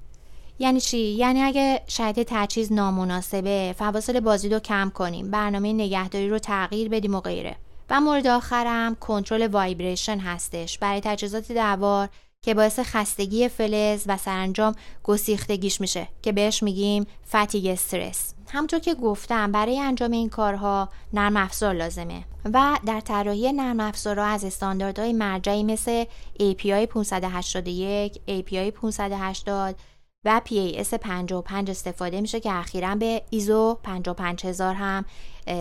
یعنی 0.58 0.80
چی؟ 0.80 0.98
یعنی 0.98 1.42
اگه 1.42 1.82
شرایط 1.86 2.22
تجهیز 2.22 2.72
نامناسبه 2.72 3.74
فواصل 3.78 4.20
بازدید 4.20 4.54
رو 4.54 4.60
کم 4.60 4.90
کنیم 4.94 5.30
برنامه 5.30 5.72
نگهداری 5.72 6.28
رو 6.28 6.38
تغییر 6.38 6.88
بدیم 6.88 7.14
و 7.14 7.20
غیره. 7.20 7.56
و 7.90 8.00
مورد 8.00 8.26
آخرم 8.26 8.94
کنترل 8.94 9.46
vibration 9.46 10.18
هستش. 10.18 10.78
برای 10.78 11.00
تجهیزات 11.00 11.52
دوار 11.52 12.08
که 12.42 12.54
باعث 12.54 12.78
خستگی 12.78 13.48
فلز 13.48 14.04
و 14.06 14.16
سرانجام 14.16 14.74
گسیختگیش 15.04 15.80
میشه 15.80 16.08
که 16.22 16.32
بهش 16.32 16.62
میگیم 16.62 17.06
fatigue 17.28 17.66
stress 17.66 18.34
همونطور 18.48 18.80
که 18.80 18.94
گفتم 18.94 19.52
برای 19.52 19.80
انجام 19.80 20.10
این 20.10 20.28
کارها 20.28 20.88
نرم 21.12 21.36
افزار 21.36 21.74
لازمه. 21.74 22.24
و 22.44 22.78
در 22.86 23.00
طراحی 23.00 23.52
نرم 23.52 23.80
افزارها 23.80 24.24
از 24.24 24.44
استانداردهای 24.44 25.12
مرجعی 25.12 25.62
مثل 25.62 26.04
API 26.40 26.86
581, 26.86 28.14
API 28.14 28.70
580 28.70 29.76
و 30.24 30.40
PAS 30.46 30.94
55 30.94 31.70
استفاده 31.70 32.20
میشه 32.20 32.40
که 32.40 32.52
اخیرا 32.52 32.94
به 32.94 33.22
ایزو 33.30 33.78
55000 33.82 34.74
هم 34.74 35.04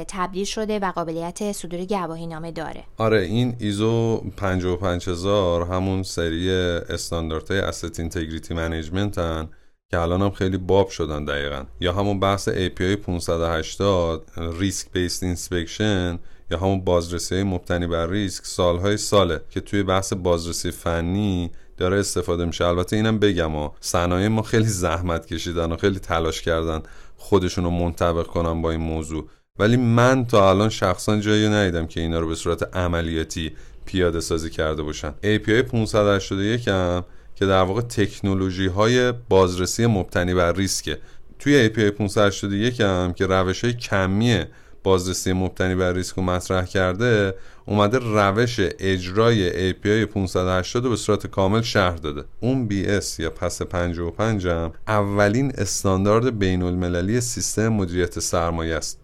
تبدیل 0.08 0.46
شده 0.46 0.80
و 0.80 0.92
قابلیت 0.92 1.52
صدور 1.52 1.86
گواهی 1.86 2.28
نامه 2.28 2.52
داره. 2.52 2.84
آره 2.98 3.22
این 3.22 3.56
ایزو 3.60 4.24
55000 4.38 5.68
همون 5.68 6.04
سری 6.04 6.52
استانداردهای 6.90 7.60
asset 7.60 8.00
integrity 8.00 8.54
management 8.54 9.18
ان 9.18 9.50
که 9.92 10.00
الان 10.00 10.22
هم 10.22 10.32
خیلی 10.32 10.58
باب 10.58 10.90
شدن 10.90 11.26
دقیقا. 11.26 11.64
یا 11.80 11.94
همون 11.94 12.20
بحث 12.20 12.50
API 12.50 12.82
580 12.82 14.32
risk 14.38 14.92
based 14.92 15.24
inspection 15.24 16.20
یا 16.52 16.58
همون 16.58 16.82
بازرسی 16.82 17.44
مبتنی 17.44 17.88
بر 17.88 18.08
ریسک 18.08 18.46
سالهای 18.46 18.98
ساله 18.98 19.42
که 19.50 19.62
توی 19.62 19.84
بحث 19.84 20.14
بازرسی 20.14 20.72
فنی 20.72 21.52
داره 21.78 22.00
استفاده 22.00 22.46
میشه. 22.46 22.66
البته 22.66 22.96
اینم 22.96 23.20
بگم 23.20 23.56
و 23.56 23.70
صنایع 23.80 24.28
ما 24.28 24.42
خیلی 24.42 24.66
زحمت 24.66 25.26
کشیدن 25.26 25.72
و 25.72 25.78
خیلی 25.78 26.00
تلاش 26.00 26.42
کردن 26.42 26.82
خودشون 27.18 27.64
رو 27.64 27.70
منطبق 27.70 28.28
کنن 28.28 28.62
با 28.62 28.72
این 28.72 28.82
موضوع. 28.82 29.28
ولی 29.60 29.78
من 29.78 30.26
تا 30.26 30.50
الان 30.50 30.70
شخصا 30.70 31.20
جایی 31.20 31.50
ندیدم 31.50 31.88
که 31.88 32.00
اینا 32.00 32.20
رو 32.20 32.28
به 32.28 32.36
صورت 32.36 32.76
عملیاتی 32.76 33.52
پیاده 33.86 34.20
سازی 34.20 34.50
کرده 34.50 34.84
باشن. 34.84 35.14
API 35.24 35.50
581 35.50 36.70
هم 36.70 37.06
که 37.36 37.46
در 37.46 37.62
واقع 37.62 37.82
تکنولوژی 37.82 38.68
های 38.68 39.12
بازرسی 39.12 39.86
مبتنی 39.86 40.34
بر 40.34 40.54
ریسکه. 40.54 41.00
توی 41.40 41.70
API 41.70 41.92
581 41.92 42.82
هم 42.82 43.14
که 43.14 43.26
روش 43.26 43.64
های 43.64 43.74
کمی 43.74 44.44
بازرسی 44.88 45.34
مبتنی 45.34 45.76
بر 45.76 45.94
ریسک 45.94 46.16
رو 46.16 46.24
مطرح 46.24 46.66
کرده 46.66 47.34
اومده 47.66 48.00
روش 48.00 48.60
اجرای 48.80 49.72
API 49.74 50.06
580 50.06 50.84
رو 50.84 50.90
به 50.90 50.96
صورت 50.96 51.28
کامل 51.28 51.62
شهر 51.62 51.96
داده. 51.96 52.24
اون 52.40 52.70
BS 52.70 53.20
یا 53.20 53.30
پس 53.30 53.62
55 53.62 54.48
هم 54.48 54.72
اولین 54.88 55.52
استاندارد 55.58 56.40
بین 56.40 56.64
المللی 56.64 57.22
سیستم 57.22 57.68
مدیریت 57.68 58.20
سرمایه 58.20 58.76
است 58.76 59.00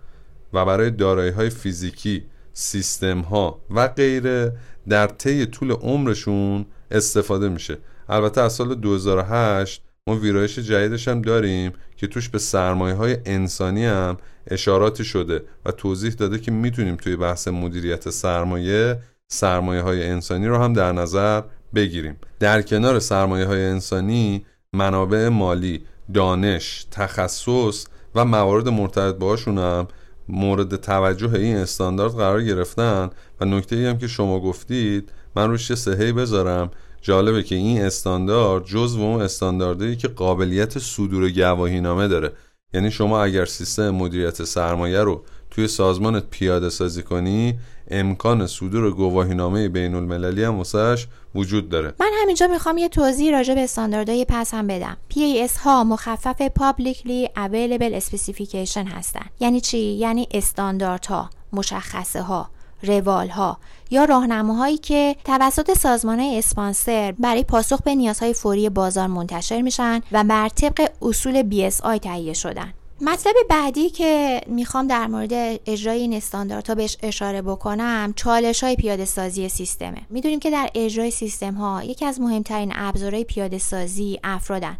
و 0.53 0.65
برای 0.65 0.91
دارایی 0.91 1.31
های 1.31 1.49
فیزیکی 1.49 2.23
سیستم 2.53 3.19
ها 3.19 3.61
و 3.69 3.87
غیره 3.87 4.57
در 4.89 5.07
طی 5.07 5.45
طول 5.45 5.71
عمرشون 5.71 6.65
استفاده 6.91 7.49
میشه. 7.49 7.77
البته 8.09 8.41
از 8.41 8.53
سال 8.53 8.75
2008 8.75 9.83
ما 10.07 10.15
ویرایش 10.15 10.59
جدیدش 10.59 11.07
هم 11.07 11.21
داریم 11.21 11.71
که 11.97 12.07
توش 12.07 12.29
به 12.29 12.39
سرمایه 12.39 12.95
های 12.95 13.17
انسانی 13.25 13.85
هم 13.85 14.17
اشاراتی 14.47 15.03
شده 15.05 15.43
و 15.65 15.71
توضیح 15.71 16.11
داده 16.11 16.39
که 16.39 16.51
می‌تونیم 16.51 16.95
توی 16.95 17.15
بحث 17.15 17.47
مدیریت 17.47 18.09
سرمایه 18.09 18.99
سرمایه 19.27 19.81
های 19.81 20.03
انسانی 20.03 20.47
رو 20.47 20.57
هم 20.57 20.73
در 20.73 20.91
نظر 20.91 21.41
بگیریم. 21.75 22.17
در 22.39 22.61
کنار 22.61 22.99
سرمایه 22.99 23.45
های 23.45 23.65
انسانی 23.65 24.45
منابع 24.73 25.27
مالی 25.27 25.85
دانش 26.13 26.87
تخصص 26.91 27.85
و 28.15 28.25
موارد 28.25 28.69
مرتبط 28.69 29.15
باشون 29.15 29.57
هم 29.57 29.87
مورد 30.29 30.75
توجه 30.75 31.33
این 31.33 31.57
استاندارد 31.57 32.11
قرار 32.11 32.43
گرفتن. 32.43 33.09
و 33.39 33.45
نکته 33.45 33.75
ای 33.75 33.85
هم 33.85 33.97
که 33.97 34.07
شما 34.07 34.39
گفتید 34.39 35.11
من 35.35 35.49
روش 35.49 35.69
یه 35.69 35.75
سهی 35.75 36.11
بذارم 36.11 36.71
جالبه 37.03 37.43
که 37.43 37.55
این 37.55 37.81
استاندارد 37.81 38.65
جزو 38.65 39.01
اون 39.01 39.21
استانداردی 39.21 39.95
که 39.95 40.07
قابلیت 40.07 40.79
صدور 40.79 41.29
گواهی 41.29 41.81
نامه 41.81 42.07
داره. 42.07 42.31
یعنی 42.73 42.91
شما 42.91 43.23
اگر 43.23 43.45
سیستم 43.45 43.89
مدیریت 43.89 44.43
سرمایه 44.43 45.01
رو 45.01 45.23
توی 45.51 45.67
سازمانت 45.67 46.23
پیاده 46.29 46.69
سازی 46.69 47.03
کنی 47.03 47.59
امکان 47.91 48.47
صدور 48.47 48.91
گواهی 48.91 49.33
نامه 49.35 49.69
بین 49.69 49.95
المللی 49.95 50.43
هم 50.43 50.57
واسش 50.57 51.07
وجود 51.35 51.69
داره. 51.69 51.93
من 51.99 52.11
همینجا 52.21 52.47
می‌خوام 52.47 52.77
یه 52.77 52.89
توضیح 52.89 53.31
راجع 53.31 53.55
به 53.55 53.63
استانداردهای 53.63 54.25
پس 54.29 54.53
هم 54.53 54.67
بدم. 54.67 54.97
PAS 55.13 55.57
ها 55.63 55.83
مخفف 55.83 56.47
Publicly 56.47 57.27
Available 57.35 58.03
Specification 58.03 58.87
هستن. 58.87 59.25
یعنی 59.39 59.61
چی؟ 59.61 59.77
یعنی 59.77 60.27
استانداردها 60.31 61.29
مشخصه 61.53 62.21
ها 62.21 62.49
روال 62.83 63.29
ها 63.29 63.57
یا 63.91 64.05
راهنماهایی 64.05 64.77
که 64.77 65.15
توسط 65.25 65.77
سازمان 65.77 66.19
اسپانسر 66.19 67.13
برای 67.19 67.43
پاسخ 67.43 67.81
به 67.81 67.95
نیازهای 67.95 68.33
فوری 68.33 68.69
بازار 68.69 69.07
منتشر 69.07 69.61
میشن 69.61 70.01
و 70.11 70.23
بر 70.23 70.49
طبق 70.49 70.89
اصول 71.01 71.49
BSI 71.49 71.99
تهیه 71.99 72.33
شدن. 72.33 72.73
مطلب 73.01 73.35
بعدی 73.49 73.89
که 73.89 74.41
می‌خوام 74.47 74.87
در 74.87 75.07
مورد 75.07 75.59
اجرای 75.65 75.99
این 75.99 76.13
استانداردها 76.13 76.75
بهش 76.75 76.97
اشاره 77.03 77.41
بکنم 77.41 78.13
چالش 78.15 78.63
های 78.63 78.75
پیاده 78.75 79.05
سازی 79.05 79.49
سیستمه. 79.49 80.01
می‌دونیم 80.09 80.39
که 80.39 80.51
در 80.51 80.69
اجرای 80.75 81.11
سیستم 81.11 81.53
ها 81.53 81.83
یکی 81.83 82.05
از 82.05 82.21
مهمترین 82.21 82.71
ابزارهای 82.75 83.23
پیاده 83.23 83.57
سازی 83.57 84.19
افرادن. 84.23 84.77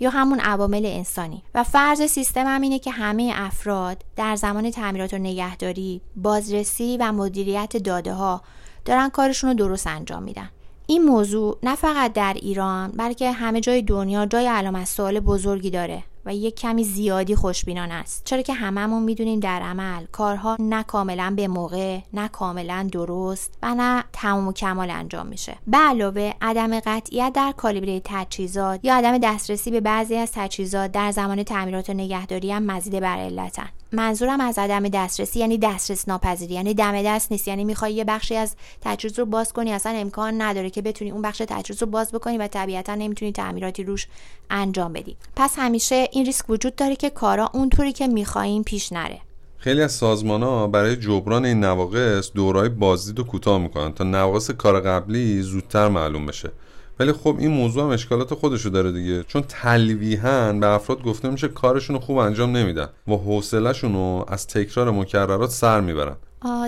یا 0.00 0.10
همون 0.10 0.40
عوامل 0.40 0.86
انسانی. 0.86 1.42
و 1.54 1.64
فرض 1.64 2.02
سیستم 2.02 2.46
هم 2.46 2.60
اینه 2.60 2.78
که 2.78 2.90
همه 2.90 3.32
افراد 3.34 4.02
در 4.16 4.36
زمان 4.36 4.70
تعمیرات 4.70 5.14
و 5.14 5.18
نگهداری 5.18 6.00
بازرسی 6.16 6.96
و 7.00 7.12
مدیریت 7.12 7.76
داده 7.76 8.12
ها 8.12 8.42
دارن 8.84 9.08
کارشون 9.08 9.50
رو 9.50 9.56
درست 9.56 9.86
انجام 9.86 10.22
میدن. 10.22 10.48
این 10.86 11.02
موضوع 11.02 11.58
نه 11.62 11.76
فقط 11.76 12.12
در 12.12 12.32
ایران 12.36 12.90
بلکه 12.90 13.32
همه 13.32 13.60
جای 13.60 13.82
دنیا 13.82 14.26
جای 14.26 14.46
علامت 14.46 14.86
سوال 14.86 15.20
بزرگی 15.20 15.70
داره. 15.70 16.04
و 16.26 16.34
یک 16.34 16.54
کمی 16.54 16.84
زیادی 16.84 17.34
خوشبینان 17.34 17.90
است. 17.90 18.22
چرا 18.24 18.42
که 18.42 18.52
هممون 18.52 19.02
می‌دونیم 19.02 19.40
در 19.40 19.62
عمل 19.62 20.04
کارها 20.12 20.56
نه 20.60 20.82
کاملا 20.82 21.32
به 21.36 21.48
موقع 21.48 21.98
نه 22.12 22.28
کاملا 22.28 22.88
درست 22.92 23.58
و 23.62 23.74
نه 23.74 24.04
تمام 24.12 24.48
و 24.48 24.52
کمال 24.52 24.90
انجام 24.90 25.26
میشه. 25.26 25.56
به 25.66 25.78
علاوه 25.78 26.32
عدم 26.40 26.80
قطعیت 26.80 27.32
در 27.34 27.54
کالیبره 27.56 28.00
تجهیزات 28.04 28.80
یا 28.82 28.94
عدم 28.94 29.18
دسترسی 29.18 29.70
به 29.70 29.80
بعضی 29.80 30.16
از 30.16 30.32
تجهیزات 30.32 30.92
در 30.92 31.10
زمان 31.10 31.42
تعمیرات 31.42 31.90
و 31.90 31.92
نگهداری 31.92 32.52
هم 32.52 32.62
مزید 32.62 33.00
بر 33.00 33.16
علتن. 33.16 33.68
منظورم 33.94 34.40
از 34.40 34.58
عدم 34.58 34.88
دسترسی 34.88 35.40
یعنی 35.40 35.58
دسترس 35.58 36.08
ناپذیری 36.08 36.54
یعنی 36.54 36.74
دم 36.74 37.02
دست 37.02 37.32
نیست. 37.32 37.48
یعنی 37.48 37.64
می‌خوای 37.64 37.92
یه 37.92 38.04
بخشی 38.04 38.36
از 38.36 38.56
تجهیز 38.80 39.18
رو 39.18 39.26
باز 39.26 39.52
کنی 39.52 39.72
اصلا 39.72 39.92
امکان 39.92 40.42
نداره 40.42 40.70
که 40.70 40.82
بتونی 40.82 41.10
اون 41.10 41.22
بخش 41.22 41.42
تجهیز 41.48 41.82
رو 41.82 41.88
باز 41.88 42.12
بکنی 42.12 42.38
و 42.38 42.46
طبیعتا 42.46 42.94
نمی‌تونی 42.94 43.32
تعمیراتی 43.32 43.82
روش 43.82 44.06
انجام 44.50 44.92
بدی. 44.92 45.16
پس 45.36 45.54
همیشه 45.58 46.08
این 46.12 46.26
ریسک 46.26 46.50
وجود 46.50 46.76
داره 46.76 46.96
که 46.96 47.10
کارا 47.10 47.50
اونطوری 47.52 47.92
که 47.92 48.06
می‌خوایم 48.06 48.62
پیش 48.62 48.92
نره. 48.92 49.20
خیلی 49.58 49.82
از 49.82 49.92
سازمان 49.92 50.42
ها 50.42 50.66
برای 50.66 50.96
جبران 50.96 51.44
این 51.44 51.64
نواقص 51.64 52.32
دورای 52.34 52.68
بازدید 52.68 53.18
و 53.18 53.24
کوتاه 53.24 53.58
می‌کنن 53.58 53.92
تا 53.92 54.04
نواقص 54.04 54.50
کار 54.50 54.80
قبلی 54.80 55.42
زودتر 55.42 55.88
معلوم 55.88 56.26
بشه. 56.26 56.50
ولی 56.98 57.12
خب 57.12 57.36
این 57.38 57.50
موضوع 57.50 57.82
هم 57.82 57.88
اشکالات 57.88 58.34
خودشو 58.34 58.68
داره 58.68 58.92
دیگه. 58.92 59.22
چون 59.22 59.42
تلویحا 59.48 60.52
به 60.52 60.66
افراد 60.66 61.02
گفته 61.02 61.30
میشه 61.30 61.48
کارشون 61.48 61.96
رو 61.96 62.02
خوب 62.02 62.16
انجام 62.16 62.56
نمیدن 62.56 62.88
و 63.08 63.12
حوصلهشون 63.12 63.92
رو 63.92 64.24
از 64.28 64.46
تکرار 64.46 64.90
مکررات 64.90 65.50
سر 65.50 65.80
می‌برن. 65.80 66.16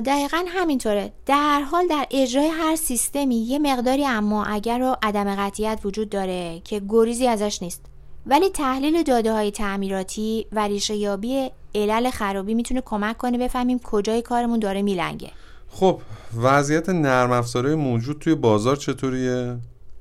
دقیقا 0.07 0.45
همینطوره. 0.49 1.12
در 1.27 1.61
حال 1.61 1.87
در 1.87 2.07
اجرای 2.11 2.47
هر 2.49 2.77
سیستمی 2.77 3.37
یه 3.37 3.59
مقداری 3.59 4.07
اما 4.07 4.45
اگر 4.45 4.79
رو 4.79 4.97
عدم 5.03 5.35
قطعیت 5.35 5.81
وجود 5.85 6.09
داره 6.09 6.61
که 6.65 6.83
گریزی 6.89 7.27
ازش 7.27 7.62
نیست. 7.62 7.85
ولی 8.27 8.49
تحلیل 8.49 9.03
داده 9.03 9.33
های 9.33 9.51
تعمیراتی 9.51 10.47
و 10.53 10.69
ریشه 10.69 10.95
یابی 10.97 11.51
علل 11.75 12.11
خرابی 12.11 12.55
می‌تونه 12.55 12.83
کمک 12.85 13.19
کنه 13.19 13.39
بفهمیم 13.39 13.79
کجای 13.79 14.23
کارمون 14.23 14.59
داره 14.59 14.83
میلنگه. 14.83 15.31
خب 15.69 16.01
وضعیت 16.43 16.89
نرم 16.89 17.33
افزارهای 17.33 17.75
موجود 17.75 18.19
توی 18.19 18.35
بازار 18.35 18.77
چطوریه؟ 18.77 19.57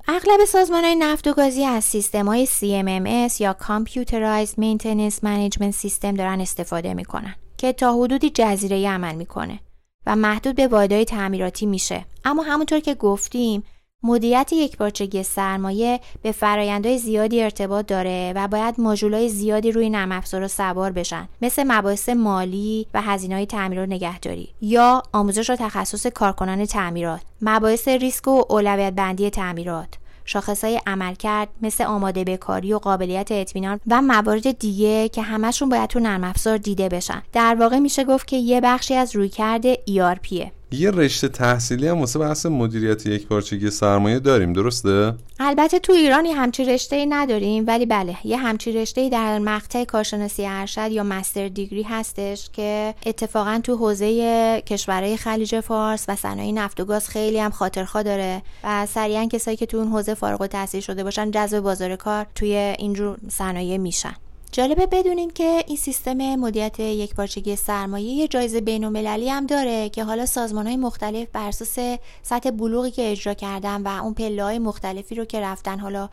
اغلب 0.08 0.46
سازمان 0.46 0.84
های 0.84 0.96
نفت 0.96 1.28
و 1.28 1.34
گازی 1.34 1.66
از 1.66 1.84
سیستم 1.84 2.26
های 2.26 2.48
CMMS 2.48 3.42
یا 3.42 3.56
Computerized 3.60 4.54
Maintenance 4.54 5.20
Management 5.24 5.76
System 5.86 6.18
دارن 6.18 6.42
استفاده 6.42 6.94
می‌کنن 6.94 7.36
که 7.58 7.74
تا 7.74 7.94
حدودی 7.94 8.30
جزیره 8.30 8.90
عمل 8.90 9.16
می‌کنه 9.16 9.60
و 10.06 10.16
محدود 10.16 10.56
به 10.56 10.68
واحدهای 10.68 11.06
تعمیراتی 11.06 11.66
میشه. 11.66 12.06
اما 12.26 12.44
همونطور 12.44 12.80
که 12.80 12.94
گفتیم 12.96 13.64
مدیریت 14.06 14.54
یکپارچگی 14.54 15.24
سرمایه 15.24 16.00
به 16.22 16.32
فرایندهای 16.32 16.98
زیادی 16.98 17.42
ارتباط 17.42 17.86
داره 17.86 18.34
و 18.36 18.48
باید 18.48 18.76
ماژولای 18.78 19.30
زیادی 19.30 19.72
روی 19.72 19.90
نرم 19.90 20.12
افزار 20.12 20.48
سوار 20.48 20.92
بشن. 20.92 21.28
مثل 21.42 21.64
مباحث 21.68 22.10
مالی 22.10 22.88
و 22.94 23.02
هزینه‌های 23.02 23.46
تعمیر 23.46 23.80
و 23.80 23.86
نگهداری. 23.86 24.50
یا 24.62 25.04
آموزش 25.14 25.50
و 25.50 25.56
تخصص 25.56 26.08
کارکنان 26.08 26.66
تعمیرات. 26.66 27.22
مباحث 27.42 27.88
ریسک 27.88 28.28
و 28.28 28.44
اولویت 28.50 28.94
بندی 28.94 29.30
تعمیرات. 29.30 29.90
شاخصهای 30.26 30.82
عملکرد 30.88 31.50
مثل 31.62 31.84
آماده 31.84 32.24
بکاری 32.24 32.74
و 32.74 32.78
قابلیت 32.78 33.32
اطمینان 33.32 33.80
و 33.88 34.02
موارد 34.02 34.60
دیگه 34.60 35.10
که 35.10 35.22
همشون 35.22 35.70
باید 35.70 35.90
تو 35.90 36.00
نرم 36.00 36.24
افزار 36.24 36.58
دیده 36.58 36.90
بشن. 36.90 37.22
در 37.34 37.56
واقع 37.60 37.80
میشه 37.80 38.04
گفت 38.04 38.28
که 38.28 38.38
یه 38.38 38.62
بخشی 38.62 38.94
از 38.94 39.16
رویکرد 39.16 39.74
ERPه 39.74 40.52
یه 40.72 40.92
رشته 40.92 41.28
تحصیلی 41.28 41.88
هم 41.88 42.00
واسه 42.00 42.20
بحث 42.20 42.46
مدیریت 42.46 43.06
یک 43.06 43.28
پارچگی 43.28 43.70
سرمایه 43.70 44.20
داریم 44.20 44.54
درسته؟ 44.54 45.14
البته 45.40 45.80
تو 45.80 45.94
ایران 45.94 46.26
یه 46.26 46.36
همچی 46.36 46.66
رشته 46.66 46.96
ای 46.96 47.06
نداریم 47.06 47.64
ولی 47.68 47.86
بله 47.86 48.16
یه 48.24 48.38
همچی 48.38 48.72
رشته 48.72 49.02
ای 49.02 49.10
در 49.10 49.40
مقطع 49.40 49.84
کارشناسی 49.84 50.46
ارشد 50.46 50.92
یا 50.92 51.04
مستر 51.04 51.48
دیگری 51.48 51.84
هستش 51.84 52.50
که 52.54 52.96
اتفاقا 53.06 53.60
تو 53.64 53.76
حوزه 53.76 54.62
کشورهای 54.66 55.18
خلیج 55.18 55.60
فارس 55.60 56.06
و 56.08 56.16
صنایع 56.16 56.52
نفت 56.52 56.80
و 56.80 56.86
گاز 56.86 57.10
خیلی 57.10 57.40
هم 57.40 57.52
خاطرخواه 57.52 58.04
داره 58.04 58.42
و 58.64 58.86
سریعا 58.86 59.26
کسایی 59.26 59.58
که 59.58 59.66
تو 59.66 59.78
اون 59.78 59.88
حوزه 59.88 60.14
فارغ 60.14 60.42
التحصیل 60.42 60.82
شده 60.82 61.04
باشن 61.04 61.32
جذب 61.32 61.60
بازار 61.60 61.96
کار 61.96 62.26
توی 62.36 62.56
اینجور 62.56 63.18
صنایع 63.30 63.78
میشن 63.78 64.16
جالبه 64.56 64.86
بدونین 64.86 65.30
که 65.30 65.64
این 65.68 65.78
سیستم 65.78 66.36
مدیریت 66.36 66.80
یکپارچگی 66.80 67.56
سرمایه 67.56 68.10
یه 68.10 68.28
جایزه 68.28 68.62
بین‌المللی 68.62 69.30
هم 69.30 69.46
داره 69.46 69.90
که 69.90 70.04
حالا 70.04 70.26
سازمان 70.26 70.68
های 70.68 70.78
مختلف 70.78 71.28
بر 71.34 71.48
اساس 71.48 72.00
سطح 72.24 72.50
بلوغی 72.50 72.92
که 72.92 73.12
اجرا 73.12 73.34
کردن 73.34 73.82
و 73.82 73.88
اون 73.88 74.14
پله 74.14 74.44
های 74.44 74.60
مختلفی 74.60 75.16
رو 75.16 75.26
که 75.26 75.40
رفتن 75.40 75.80
حالا 75.80 76.10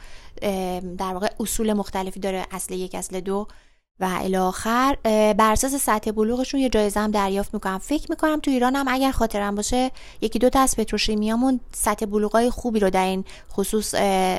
در 0.99 1.13
واقع 1.13 1.29
اصول 1.41 1.73
مختلفی 1.73 2.21
داره 2.21 2.47
اصل 2.51 2.75
یک 2.75 2.95
اصل 2.95 3.21
دو 3.21 3.47
و 4.01 4.19
الاخر 4.23 4.97
بر 5.39 5.53
اساس 5.53 5.75
سطح 5.75 6.11
بلوغشون 6.11 6.61
یه 6.61 6.69
جایزه 6.69 7.01
هم 7.01 7.11
دریافت 7.11 7.55
می‌کنم 7.55 7.79
فکر 7.79 8.07
می‌کنم 8.11 8.41
تو 8.41 8.51
ایران 8.51 8.77
هم 8.77 8.87
اگر 8.89 9.11
خاطرم 9.11 9.55
باشه 9.55 9.91
یکی 10.21 10.39
دو 10.39 10.49
تا 10.51 10.61
از 10.61 10.77
پتروشیمیامون 10.77 11.61
سطح 11.73 12.07
بلوغای 12.07 12.51
خوبی 12.51 12.81
رو 12.81 12.91
در 12.91 13.05
این 13.05 13.25
خصوص 13.53 13.95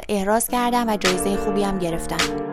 احراز 0.10 0.48
کردن 0.48 0.89
و 0.89 0.98
جایزه 0.98 1.38
خوبی 1.38 1.63
هم 1.63 1.80
گرفتن. 1.80 2.53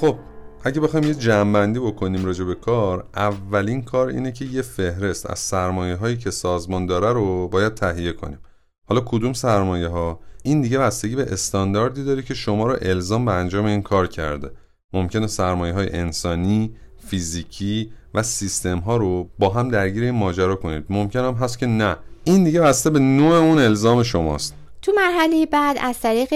خب 0.00 0.16
اگه 0.64 0.80
بخوایم 0.80 1.06
یه 1.06 1.14
جمعبندی 1.14 1.78
بکنیم 1.78 2.24
راجع 2.24 2.44
به 2.44 2.54
کار 2.54 3.04
اولین 3.16 3.82
کار 3.82 4.08
اینه 4.08 4.32
که 4.32 4.44
یه 4.44 4.62
فهرست 4.62 5.30
از 5.30 5.38
سرمایه 5.38 5.96
هایی 5.96 6.16
که 6.16 6.30
سازمان 6.30 6.86
داره 6.86 7.12
رو 7.12 7.48
باید 7.48 7.74
تهیه 7.74 8.12
کنیم. 8.12 8.38
حالا 8.84 9.00
کدوم 9.06 9.32
سرمایه 9.32 9.88
ها 9.88 10.20
این 10.42 10.60
دیگه 10.60 10.78
بستگی 10.78 11.16
به 11.16 11.32
استانداردی 11.32 12.04
داره 12.04 12.22
که 12.22 12.34
شما 12.34 12.66
رو 12.66 12.76
الزام 12.82 13.24
به 13.24 13.32
انجام 13.32 13.64
این 13.64 13.82
کار 13.82 14.06
کرده. 14.06 14.50
ممکنه 14.92 15.26
سرمایه 15.26 15.72
های 15.72 15.92
انسانی 15.92 16.74
فیزیکی 17.06 17.92
و 18.14 18.22
سیستم 18.22 18.78
ها 18.78 18.96
رو 18.96 19.30
با 19.38 19.48
هم 19.48 19.68
درگیر 19.68 20.02
این 20.02 20.14
ماجرا 20.14 20.56
کنید. 20.56 20.84
ممکن 20.90 21.20
هم 21.20 21.34
هست 21.34 21.58
که 21.58 21.66
نه. 21.66 21.96
این 22.24 22.44
دیگه 22.44 22.60
بسته 22.60 22.90
به 22.90 22.98
نوع 22.98 23.36
اون 23.36 23.58
الزام 23.58 24.02
شماست. 24.02 24.54
تو 24.82 24.92
مرحله 24.96 25.46
بعد 25.46 25.76
از 25.80 26.00
طریق 26.00 26.34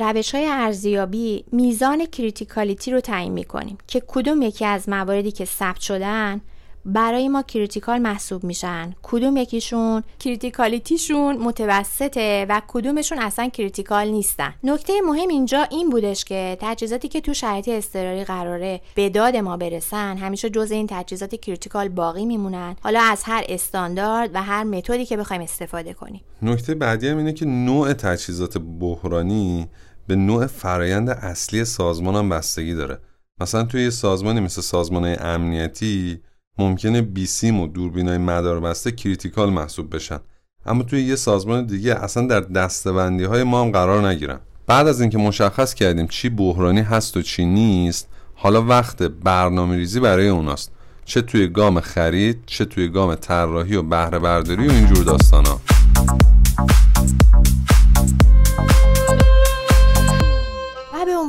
روش 0.00 0.34
های 0.34 0.46
ارزیابی 0.46 1.44
میزان 1.52 2.06
criticality 2.06 2.90
رو 2.90 3.00
تعیین 3.00 3.32
می‌کنیم 3.32 3.78
که 3.86 4.02
کدوم 4.06 4.42
یکی 4.42 4.64
از 4.64 4.88
مواردی 4.88 5.32
که 5.32 5.44
ثبت 5.44 5.80
شدن 5.80 6.40
برای 6.86 7.28
ما 7.28 7.42
critical 7.42 7.98
محسوب 7.98 8.44
میشن. 8.44 8.94
کدوم 9.02 9.36
یکیشون؟ 9.36 10.02
criticality 10.18 11.04
شون 11.04 11.36
متوسطه 11.36 12.46
و 12.48 12.62
کدومشون 12.68 13.18
اصلا 13.18 13.48
critical 13.48 14.08
نیستن. 14.08 14.54
نکته 14.64 14.92
مهم 15.06 15.28
اینجا 15.28 15.62
این 15.62 15.90
بودش 15.90 16.24
که 16.24 16.58
تجهیزاتی 16.60 17.08
که 17.08 17.20
تو 17.20 17.34
شرایط 17.34 17.68
اضطراری 17.68 18.24
قراره 18.24 18.80
به 18.94 19.08
داد 19.08 19.36
ما 19.36 19.56
برسن 19.56 20.16
همیشه 20.16 20.50
جز 20.50 20.70
این 20.70 20.86
تجهیزات 20.90 21.34
critical 21.34 21.88
باقی 21.88 22.26
میمونن. 22.26 22.76
حالا 22.80 23.00
از 23.00 23.22
هر 23.24 23.44
استاندارد 23.48 24.30
و 24.34 24.42
هر 24.42 24.64
متدی 24.64 25.06
که 25.06 25.16
بخوایم 25.16 25.42
استفاده 25.42 25.94
کنیم. 25.94 26.20
نکته 26.42 26.74
بعدی 26.74 27.08
هم 27.08 27.18
اینه 27.18 27.32
که 27.32 27.46
نوع 27.46 27.92
تجهیزات 27.92 28.58
بحرانی 28.58 29.68
به 30.06 30.16
نوع 30.16 30.46
فرایند 30.46 31.10
اصلی 31.10 31.64
سازمان 31.64 32.14
هم 32.14 32.28
بستگی 32.28 32.74
داره. 32.74 32.98
مثلا 33.40 33.64
توی 33.64 33.82
یه 33.82 33.90
سازمانی 33.90 34.40
مثل 34.40 34.60
سازمان 34.60 35.16
امنیتی 35.20 36.20
ممکنه 36.58 37.02
بیسیم 37.02 37.60
و 37.60 37.66
دوربینای 37.66 38.18
مدار 38.18 38.60
بسته 38.60 38.92
critical 38.92 39.50
محسوب 39.50 39.94
بشن. 39.94 40.18
اما 40.66 40.82
توی 40.82 41.02
یه 41.02 41.16
سازمان 41.16 41.66
دیگه 41.66 41.94
اصلا 41.94 42.26
در 42.26 42.40
دسته 42.40 42.82
بندی 42.82 43.24
های 43.24 43.42
ما 43.42 43.62
هم 43.62 43.70
قرار 43.70 44.08
نگیرن. 44.08 44.40
بعد 44.66 44.88
از 44.88 45.00
اینکه 45.00 45.18
مشخص 45.18 45.74
کردیم 45.74 46.06
چی 46.06 46.28
بحرانی 46.28 46.80
هست 46.80 47.16
و 47.16 47.22
چی 47.22 47.44
نیست 47.44 48.08
حالا 48.34 48.62
وقت 48.62 49.02
برنامه 49.02 49.76
ریزی 49.76 50.00
برای 50.00 50.28
اوناست. 50.28 50.72
چه 51.04 51.22
توی 51.22 51.48
گام 51.48 51.80
خرید 51.80 52.42
چه 52.46 52.64
توی 52.64 52.88
گام 52.88 53.14
طراحی 53.14 53.76
و 53.76 53.82
بهره 53.82 54.18
برداری 54.18 54.68
و 54.68 54.70
اینجور 54.70 55.04
داستانا. 55.04 55.60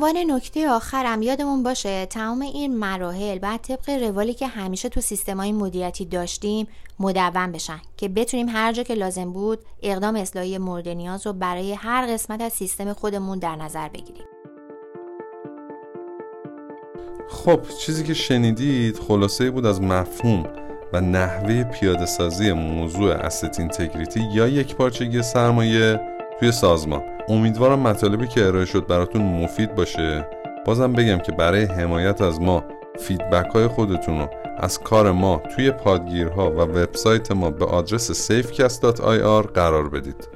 عنوان 0.08 0.32
نکته 0.32 0.70
آخرم 0.70 1.22
یادمون 1.22 1.63
باشه 1.63 2.06
تمام 2.06 2.41
این 2.41 2.78
مراحل 2.78 3.39
بعد 3.39 3.62
طبق 3.62 3.89
روالی 3.89 4.34
که 4.34 4.48
همیشه 4.48 4.89
تو 4.89 5.02
های 5.38 5.52
مدیریتی 5.52 6.06
داشتیم 6.06 6.67
مدون 7.00 7.52
بشن 7.52 7.82
که 7.98 8.10
بتونیم 8.10 8.50
هر 8.50 8.72
جا 8.72 8.84
که 8.84 8.93
لازم 8.93 9.34
بود 9.34 9.60
اقدام 9.84 10.15
اصلاحی 10.15 10.58
مورد 10.58 10.89
نیاز 10.89 11.28
رو 11.28 11.34
برای 11.34 11.74
هر 11.74 12.13
قسمت 12.13 12.41
از 12.41 12.54
سیستم 12.54 12.93
خودمون 12.93 13.39
در 13.39 13.56
نظر 13.56 13.89
بگیریم. 13.89 14.26
خب 17.30 17.60
چیزی 17.86 18.04
که 18.04 18.13
شنیدید 18.13 19.00
خلاصه 19.00 19.52
بود 19.52 19.65
از 19.65 19.82
مفهوم 19.82 20.43
و 20.93 21.02
نحوه 21.02 21.63
پیاده 21.63 22.06
سازی 22.06 22.52
موضوع 22.52 23.12
اسست 23.12 23.60
اینتگریتی 23.60 24.20
یا 24.34 24.48
یک 24.48 24.76
پارچگی 24.76 25.22
سرمایه 25.22 26.00
توی 26.39 26.52
سازمان. 26.52 27.16
امیدوارم 27.29 27.79
مطالبی 27.79 28.27
که 28.27 28.47
ارائه 28.47 28.65
شد 28.65 28.87
براتون 28.87 29.21
مفید 29.21 29.75
باشه. 29.75 30.27
بازم 30.65 30.93
بگم 30.93 31.17
که 31.17 31.31
برای 31.31 31.63
حمایت 31.63 32.21
از 32.21 32.41
ما 32.41 32.63
فیدبک 32.99 33.45
های 33.45 33.67
خودتون 33.67 34.19
رو 34.19 34.29
از 34.57 34.79
کار 34.79 35.11
ما 35.11 35.41
توی 35.55 35.71
پادگیرها 35.71 36.51
و 36.51 36.55
وبسایت 36.55 37.31
ما 37.31 37.51
به 37.51 37.65
آدرس 37.65 38.31
safecast.ir 38.31 39.51
قرار 39.53 39.89
بدید. 39.89 40.27